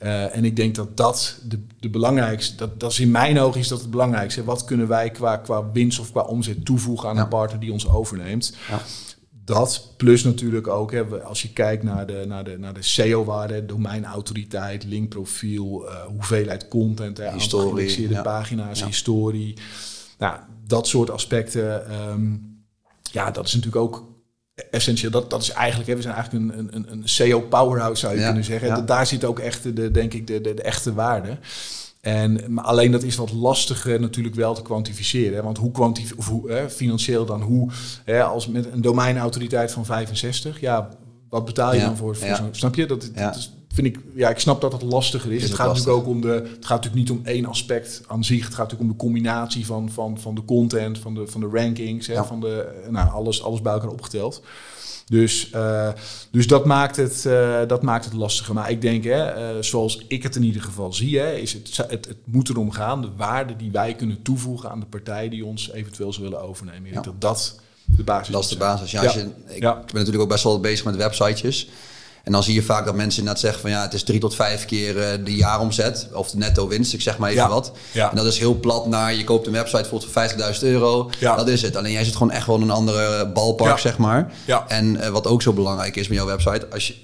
Uh, 0.03 0.37
en 0.37 0.45
ik 0.45 0.57
denk 0.57 0.75
dat 0.75 0.97
dat 0.97 1.39
de, 1.49 1.67
de 1.81 1.91
belangrijkste, 1.91 2.57
dat, 2.57 2.81
dat 2.81 2.91
is 2.91 3.01
in 3.01 3.11
mijn 3.11 3.41
ogen 3.41 3.61
is 3.61 3.69
dat 3.69 3.81
het 3.81 3.91
belangrijkste. 3.91 4.45
Wat 4.45 4.65
kunnen 4.65 4.89
wij 4.89 5.11
qua, 5.11 5.37
qua 5.37 5.71
winst 5.71 5.99
of 5.99 6.11
qua 6.11 6.21
omzet 6.21 6.65
toevoegen 6.65 7.09
aan 7.09 7.19
een 7.19 7.29
partner 7.29 7.61
die 7.61 7.73
ons 7.73 7.89
overneemt? 7.89 8.57
Ja. 8.69 8.81
Dat 9.45 9.93
plus 9.97 10.25
natuurlijk 10.25 10.67
ook, 10.67 10.93
hè, 10.93 11.23
als 11.23 11.43
je 11.43 11.53
kijkt 11.53 11.83
naar 11.83 12.07
de, 12.07 12.25
naar 12.27 12.45
de, 12.45 12.59
naar 12.59 12.75
de 12.75 12.83
SEO-waarde, 12.83 13.67
domeinautoriteit, 13.67 14.85
linkprofiel, 14.85 15.85
uh, 15.85 16.03
hoeveelheid 16.05 16.69
content, 16.69 17.19
hè, 17.19 17.33
historie, 17.33 18.09
ja. 18.09 18.23
pagina's, 18.23 18.85
historie. 18.85 19.57
Nou, 20.19 20.39
dat 20.67 20.87
soort 20.87 21.11
aspecten, 21.11 21.93
um, 22.11 22.65
ja, 23.03 23.31
dat 23.31 23.47
is 23.47 23.55
natuurlijk 23.55 23.83
ook 23.83 24.16
essentieel. 24.71 25.11
Dat, 25.11 25.31
dat 25.31 25.43
is 25.43 25.51
eigenlijk, 25.51 25.89
hè, 25.89 25.97
we 25.97 26.03
zijn 26.03 26.15
eigenlijk 26.15 26.53
een, 26.53 26.69
een, 26.75 26.93
een 26.93 27.09
SEO-powerhouse 27.09 28.01
zou 28.01 28.19
je 28.19 28.25
kunnen 28.25 28.45
zeggen. 28.45 28.87
Daar 28.87 29.07
zit 29.07 29.25
ook 29.25 29.39
echt, 29.39 29.77
de, 29.77 29.91
denk 29.91 30.15
ik, 30.15 30.27
de, 30.27 30.41
de, 30.41 30.55
de 30.55 30.63
echte 30.63 30.95
waarde. 30.95 31.39
En, 32.01 32.41
maar 32.49 32.65
alleen 32.65 32.93
dat 32.93 33.03
is 33.03 33.17
wat 33.17 33.33
lastiger 33.33 34.01
natuurlijk 34.01 34.35
wel 34.35 34.55
te 34.55 34.63
kwantificeren. 34.63 35.35
Hè? 35.35 35.43
Want 35.43 35.59
hoe, 35.59 35.71
kwantif 35.71 36.13
of 36.17 36.29
hoe 36.29 36.51
hè, 36.51 36.71
financieel 36.71 37.25
dan 37.25 37.43
hoe, 37.43 37.71
hè, 38.05 38.23
als 38.23 38.47
met 38.47 38.73
een 38.73 38.81
domeinautoriteit 38.81 39.73
van 39.73 39.85
65, 39.85 40.61
ja, 40.61 40.89
wat 41.29 41.45
betaal 41.45 41.75
je 41.75 41.81
dan 41.81 41.97
voor, 41.97 42.17
voor 42.17 42.49
Snap 42.51 42.75
je? 42.75 42.87
Dat, 42.87 43.11
dat 43.15 43.37
is, 43.37 43.56
vind 43.77 43.97
ik, 43.97 43.99
ja, 44.15 44.29
ik 44.29 44.39
snap 44.39 44.61
dat 44.61 44.73
het 44.73 44.83
lastiger 44.83 45.33
is. 45.33 45.43
het 45.43 45.55
gaat 45.55 45.67
natuurlijk 45.67 45.97
ook 45.97 46.07
om 46.07 46.21
de, 46.21 46.29
het 46.29 46.67
gaat 46.67 46.85
natuurlijk 46.85 46.95
niet 46.95 47.11
om 47.11 47.21
één 47.25 47.47
aspect 47.47 48.03
aan 48.07 48.25
zich. 48.25 48.45
Het 48.45 48.55
gaat 48.55 48.71
natuurlijk 48.71 48.91
om 48.91 48.97
de 48.97 49.05
combinatie 49.05 49.67
van, 49.67 49.91
van, 49.91 50.21
van 50.21 50.35
de 50.35 50.45
content, 50.45 50.99
van 50.99 51.15
de, 51.15 51.27
van 51.27 51.41
de 51.41 51.49
rankings, 51.53 52.07
hè, 52.07 52.25
van 52.25 52.41
de, 52.41 52.85
nou, 52.91 53.11
alles, 53.11 53.43
alles 53.43 53.61
bij 53.61 53.73
elkaar 53.73 53.91
opgeteld. 53.91 54.43
Dus, 55.07 55.51
uh, 55.55 55.89
dus 56.31 56.47
dat, 56.47 56.65
maakt 56.65 56.97
het, 56.97 57.25
uh, 57.27 57.59
dat 57.67 57.83
maakt 57.83 58.05
het 58.05 58.15
lastiger. 58.15 58.55
Maar 58.55 58.71
ik 58.71 58.81
denk, 58.81 59.05
hè, 59.05 59.55
uh, 59.55 59.63
zoals 59.63 60.05
ik 60.09 60.23
het 60.23 60.37
in 60.37 60.43
ieder 60.43 60.63
geval 60.63 60.93
zie, 60.93 61.19
hè, 61.19 61.33
is 61.33 61.53
het, 61.53 61.77
het, 61.77 61.91
het 61.91 62.17
moet 62.25 62.49
erom 62.49 62.71
gaan, 62.71 63.03
de 63.03 63.11
waarde 63.17 63.57
die 63.57 63.71
wij 63.71 63.95
kunnen 63.95 64.23
toevoegen 64.23 64.71
aan 64.71 64.81
de 64.81 64.87
partij 64.87 65.29
die 65.29 65.45
ons 65.45 65.73
eventueel 65.73 66.13
zou 66.13 66.25
willen 66.25 66.43
overnemen. 66.43 66.93
Ja. 66.93 67.01
Dat 67.01 67.21
dat 67.21 67.61
de 67.85 68.03
basis 68.03 68.27
is. 68.27 68.33
Dat 68.35 68.43
is 68.43 68.49
de 68.49 68.57
basis. 68.57 68.91
Ja, 68.91 69.03
ja. 69.03 69.13
Je, 69.13 69.21
ik 69.55 69.61
ben 69.61 69.85
natuurlijk 69.93 70.23
ook 70.23 70.29
best 70.29 70.45
wel 70.45 70.61
bezig 70.61 70.85
met 70.85 70.97
websitejes. 70.97 71.69
En 72.27 72.33
dan 72.33 72.43
zie 72.43 72.55
je 72.55 72.63
vaak 72.63 72.85
dat 72.85 72.95
mensen 72.95 73.19
inderdaad 73.19 73.43
zeggen 73.43 73.61
van 73.61 73.71
ja, 73.71 73.83
het 73.83 73.95
is 73.95 74.03
drie 74.03 74.21
tot 74.21 74.35
vijf 74.35 74.65
keer 74.65 74.97
uh, 74.97 75.25
de 75.25 75.35
jaaromzet 75.35 76.09
of 76.13 76.31
de 76.31 76.37
netto 76.37 76.69
winst, 76.69 76.93
ik 76.93 77.01
zeg 77.01 77.19
maar 77.19 77.31
even 77.31 77.49
wat. 77.49 77.73
Ja. 77.93 78.11
En 78.11 78.17
dat 78.17 78.27
is 78.27 78.39
heel 78.39 78.55
plat 78.55 78.87
naar 78.87 79.15
je 79.15 79.25
koopt 79.25 79.47
een 79.47 79.53
website 79.53 79.81
bijvoorbeeld 79.81 80.13
voor 80.13 80.55
50.000 80.55 80.61
euro. 80.61 81.11
Ja. 81.19 81.37
Dat 81.37 81.49
is 81.49 81.63
het. 81.63 81.77
Alleen 81.77 81.93
jij 81.93 82.05
zit 82.05 82.17
gewoon 82.17 82.31
echt 82.33 82.47
wel 82.47 82.57
in 82.57 82.63
een 82.63 82.71
andere 82.71 83.27
balpark, 83.27 83.79
zeg 83.79 83.99
maar. 83.99 84.33
Ja. 84.45 84.65
En 84.69 84.95
uh, 84.95 85.09
wat 85.09 85.27
ook 85.27 85.43
zo 85.43 85.53
belangrijk 85.53 85.97
is 85.97 86.09
met 86.09 86.17
jouw 86.17 86.27
website, 86.27 86.67
als 86.73 86.87
je, 86.87 86.95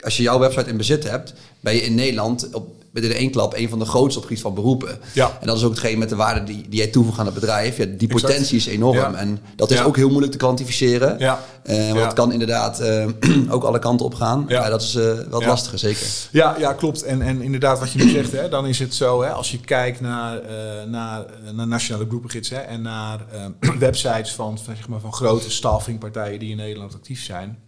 als 0.00 0.16
je 0.16 0.22
jouw 0.22 0.38
website 0.38 0.70
in 0.70 0.76
bezit 0.76 1.08
hebt, 1.08 1.32
ben 1.60 1.74
je 1.74 1.82
in 1.82 1.94
Nederland 1.94 2.48
op 2.52 2.81
met 2.92 3.04
in 3.04 3.12
één 3.12 3.30
klap 3.30 3.54
een 3.54 3.68
van 3.68 3.78
de 3.78 3.84
grootste 3.84 4.18
op 4.18 4.26
gebied 4.26 4.42
van 4.42 4.54
beroepen. 4.54 4.98
Ja. 5.12 5.36
En 5.40 5.46
dat 5.46 5.56
is 5.56 5.64
ook 5.64 5.70
hetgeen 5.70 5.98
met 5.98 6.08
de 6.08 6.16
waarde 6.16 6.44
die, 6.44 6.68
die 6.68 6.78
jij 6.78 6.86
toevoegt 6.86 7.18
aan 7.18 7.24
het 7.24 7.34
bedrijf. 7.34 7.76
Ja, 7.76 7.84
die 7.84 8.08
potentie 8.08 8.56
is 8.56 8.66
enorm. 8.66 9.14
En 9.14 9.40
dat 9.56 9.70
is 9.70 9.82
ook 9.82 9.96
heel 9.96 10.08
moeilijk 10.08 10.32
te 10.32 10.38
kwantificeren. 10.38 11.18
Ja. 11.18 11.40
Uh, 11.64 11.88
want 11.88 12.04
het 12.04 12.12
kan 12.12 12.32
inderdaad 12.32 12.80
uh, 12.80 13.06
ook 13.54 13.64
alle 13.64 13.78
kanten 13.78 14.06
op 14.06 14.14
gaan. 14.14 14.44
Ja. 14.48 14.68
dat 14.68 14.82
is 14.82 14.94
uh, 14.94 15.18
wel 15.30 15.40
lastiger, 15.40 15.78
zeker. 15.78 16.06
Ja, 16.30 16.54
ja 16.58 16.72
klopt. 16.72 17.02
En, 17.02 17.22
en 17.22 17.42
inderdaad, 17.42 17.78
wat 17.78 17.92
je 17.92 18.04
nu 18.04 18.10
zegt, 18.10 18.32
hè, 18.32 18.48
dan 18.48 18.66
is 18.66 18.78
het 18.78 18.94
zo, 18.94 19.22
hè, 19.22 19.30
als 19.30 19.50
je 19.50 19.60
kijkt 19.60 20.00
naar, 20.00 20.40
naar, 20.88 21.24
naar 21.52 21.66
nationale 21.66 22.06
groepengidsen 22.08 22.66
en 22.66 22.82
naar 22.82 23.20
websites 23.78 24.32
van, 24.32 24.58
van, 24.58 24.76
zeg 24.76 24.88
maar, 24.88 25.00
van 25.00 25.12
grote 25.12 25.50
staffingpartijen 25.50 26.38
die 26.38 26.50
in 26.50 26.56
Nederland 26.56 26.94
actief 26.94 27.24
zijn. 27.24 27.58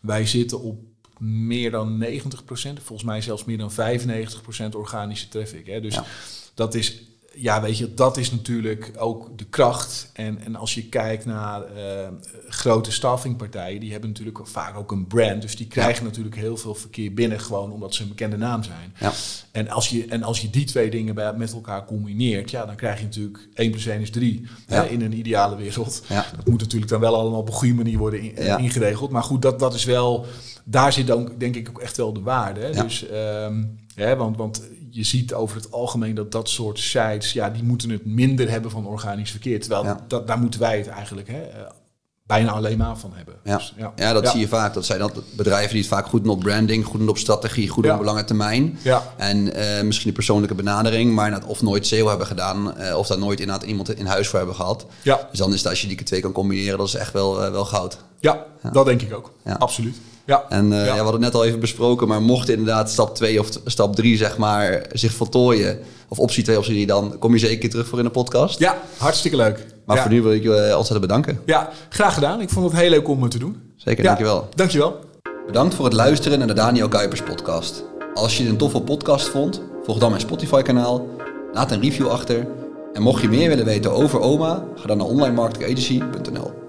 wij 0.00 0.26
zitten 0.26 0.60
op 0.60 0.91
meer 1.22 1.70
dan 1.70 2.04
90%, 2.04 2.08
volgens 2.82 3.02
mij 3.02 3.20
zelfs 3.20 3.44
meer 3.44 3.58
dan 3.58 3.72
95% 3.72 3.74
organische 4.72 5.28
traffic. 5.28 5.66
Hè. 5.66 5.80
Dus 5.80 5.98
dat 6.54 6.74
is 6.74 7.02
ja, 7.34 7.62
weet 7.62 7.78
je, 7.78 7.94
dat 7.94 8.16
is 8.16 8.30
natuurlijk 8.30 8.92
ook 8.96 9.38
de 9.38 9.44
kracht. 9.44 10.10
En, 10.12 10.38
en 10.44 10.56
als 10.56 10.74
je 10.74 10.84
kijkt 10.84 11.24
naar 11.24 11.60
uh, 11.60 12.08
grote 12.48 12.92
staffingpartijen, 12.92 13.80
die 13.80 13.90
hebben 13.90 14.08
natuurlijk 14.08 14.38
vaak 14.42 14.76
ook 14.76 14.92
een 14.92 15.06
brand. 15.06 15.42
Dus 15.42 15.56
die 15.56 15.66
krijgen 15.66 16.04
natuurlijk 16.04 16.36
heel 16.36 16.56
veel 16.56 16.74
verkeer 16.74 17.14
binnen, 17.14 17.40
gewoon 17.40 17.72
omdat 17.72 17.94
ze 17.94 18.02
een 18.02 18.08
bekende 18.08 18.36
naam 18.36 18.62
zijn. 18.62 18.94
Ja. 18.98 19.12
En, 19.50 19.68
als 19.68 19.88
je, 19.88 20.06
en 20.06 20.22
als 20.22 20.40
je 20.40 20.50
die 20.50 20.64
twee 20.64 20.90
dingen 20.90 21.14
bij, 21.14 21.32
met 21.32 21.52
elkaar 21.52 21.84
combineert, 21.84 22.50
ja, 22.50 22.66
dan 22.66 22.76
krijg 22.76 22.98
je 22.98 23.04
natuurlijk 23.04 23.48
1 23.54 23.70
plus 23.70 23.86
1 23.86 24.00
is 24.00 24.10
3 24.10 24.46
hè, 24.66 24.86
in 24.86 25.00
een 25.00 25.18
ideale 25.18 25.56
wereld. 25.56 26.02
Dat 26.36 26.48
moet 26.48 26.60
natuurlijk 26.60 26.90
dan 26.90 27.00
wel 27.00 27.14
allemaal 27.14 27.40
op 27.40 27.48
een 27.48 27.54
goede 27.54 27.74
manier 27.74 27.98
worden 27.98 28.20
in, 28.20 28.58
ingeregeld. 28.58 29.10
Maar 29.10 29.22
goed, 29.22 29.42
dat, 29.42 29.58
dat 29.58 29.74
is 29.74 29.84
wel, 29.84 30.26
daar 30.64 30.92
zit 30.92 31.06
dan 31.06 31.32
denk 31.38 31.56
ik 31.56 31.68
ook 31.68 31.80
echt 31.80 31.96
wel 31.96 32.12
de 32.12 32.22
waarde. 32.22 32.60
Hè. 32.60 32.82
Dus, 32.82 33.04
um, 33.12 33.78
hè, 33.94 34.16
want, 34.16 34.36
want 34.36 34.62
je 34.94 35.04
ziet 35.04 35.34
over 35.34 35.56
het 35.56 35.72
algemeen 35.72 36.14
dat 36.14 36.32
dat 36.32 36.48
soort 36.48 36.78
sites, 36.78 37.32
ja, 37.32 37.50
die 37.50 37.62
moeten 37.62 37.90
het 37.90 38.04
minder 38.04 38.50
hebben 38.50 38.70
van 38.70 38.86
organisch 38.86 39.30
verkeer. 39.30 39.60
Terwijl 39.60 39.96
dat, 40.08 40.26
daar 40.26 40.38
moeten 40.38 40.60
wij 40.60 40.78
het 40.78 40.88
eigenlijk 40.88 41.28
hè, 41.28 41.42
eh, 41.42 41.60
bijna 42.26 42.50
alleen 42.50 42.78
maar 42.78 42.98
van 42.98 43.12
hebben. 43.14 43.34
Ja, 43.44 43.56
dus, 43.56 43.74
ja. 43.76 43.92
ja 43.96 44.12
dat 44.12 44.28
zie 44.28 44.40
je 44.40 44.48
vaak. 44.48 44.74
Dat 44.74 44.84
zijn 44.84 44.98
dat 44.98 45.22
bedrijven 45.36 45.70
die 45.70 45.78
het 45.78 45.88
vaak 45.88 46.06
goed 46.06 46.24
doen 46.24 46.32
op 46.32 46.40
branding, 46.40 46.84
goed 46.84 46.98
doen 46.98 47.08
op 47.08 47.18
strategie, 47.18 47.68
goed 47.68 47.84
doen 47.84 47.94
op 47.94 48.02
lange 48.02 48.24
termijn. 48.24 48.78
Ja. 48.82 49.02
En 49.16 49.36
uh, 49.38 49.82
misschien 49.82 50.08
een 50.08 50.14
persoonlijke 50.14 50.54
benadering, 50.54 51.14
maar 51.14 51.46
of 51.46 51.62
nooit 51.62 51.86
SEO 51.86 52.08
hebben 52.08 52.26
gedaan, 52.26 52.74
uh, 52.78 52.98
of 52.98 53.06
daar 53.06 53.18
nooit 53.18 53.40
inderdaad 53.40 53.68
iemand 53.68 53.98
in 53.98 54.06
huis 54.06 54.28
voor 54.28 54.38
hebben 54.38 54.56
gehad. 54.56 54.86
Ja. 55.02 55.28
Dus 55.30 55.38
dan 55.38 55.52
is 55.52 55.58
het 55.58 55.68
als 55.68 55.82
je 55.82 55.88
die 55.88 56.02
twee 56.02 56.20
kan 56.20 56.32
combineren, 56.32 56.78
dat 56.78 56.86
is 56.86 56.94
echt 56.94 57.12
wel, 57.12 57.44
uh, 57.44 57.50
wel 57.50 57.64
goud. 57.64 57.98
Ja, 58.20 58.46
dat 58.72 58.84
denk 58.84 59.02
ik 59.02 59.14
ook. 59.14 59.32
Absoluut. 59.58 59.96
Ja. 60.24 60.44
En 60.48 60.64
uh, 60.64 60.78
ja. 60.78 60.84
ja. 60.84 60.92
we 60.92 61.02
hadden 61.02 61.12
het 61.12 61.20
net 61.20 61.34
al 61.34 61.44
even 61.44 61.60
besproken, 61.60 62.08
maar 62.08 62.22
mocht 62.22 62.48
inderdaad 62.48 62.90
stap 62.90 63.14
2 63.14 63.40
of 63.40 63.48
stap 63.64 63.96
3 63.96 64.16
zeg 64.16 64.36
maar 64.36 64.86
zich 64.92 65.12
voltooien, 65.12 65.78
of 66.08 66.18
optie 66.18 66.42
2 66.42 66.56
of 66.56 66.62
optie 66.62 66.74
3, 66.74 66.86
dan 66.86 67.18
kom 67.18 67.32
je 67.32 67.38
zeker 67.38 67.70
terug 67.70 67.88
voor 67.88 67.98
in 67.98 68.04
de 68.04 68.10
podcast. 68.10 68.58
Ja, 68.58 68.78
hartstikke 68.96 69.36
leuk. 69.36 69.66
Maar 69.84 69.98
voor 69.98 70.10
nu 70.10 70.22
wil 70.22 70.32
ik 70.32 70.42
je 70.42 70.48
uh, 70.48 70.76
ontzettend 70.76 71.00
bedanken. 71.00 71.40
Ja, 71.46 71.70
graag 71.88 72.14
gedaan. 72.14 72.40
Ik 72.40 72.50
vond 72.50 72.70
het 72.70 72.80
heel 72.80 72.90
leuk 72.90 73.08
om 73.08 73.22
het 73.22 73.30
te 73.30 73.38
doen. 73.38 73.56
Zeker, 73.76 74.04
dankjewel. 74.04 74.48
Dankjewel. 74.54 74.98
Bedankt 75.46 75.74
voor 75.74 75.84
het 75.84 75.94
luisteren 75.94 76.38
naar 76.38 76.46
de 76.46 76.54
Daniel 76.54 76.88
Kuipers 76.88 77.22
podcast. 77.22 77.84
Als 78.14 78.36
je 78.36 78.42
het 78.42 78.52
een 78.52 78.58
toffe 78.58 78.80
podcast 78.80 79.28
vond, 79.28 79.62
volg 79.84 79.98
dan 79.98 80.08
mijn 80.08 80.20
Spotify 80.20 80.62
kanaal, 80.62 81.06
laat 81.52 81.70
een 81.70 81.80
review 81.80 82.08
achter. 82.08 82.46
En 82.92 83.02
mocht 83.02 83.22
je 83.22 83.28
meer 83.28 83.48
willen 83.48 83.64
weten 83.64 83.92
over 83.92 84.20
OMA, 84.20 84.64
ga 84.76 84.86
dan 84.86 84.96
naar 84.96 85.06
onlinemarketingagency.nl. 85.06 86.61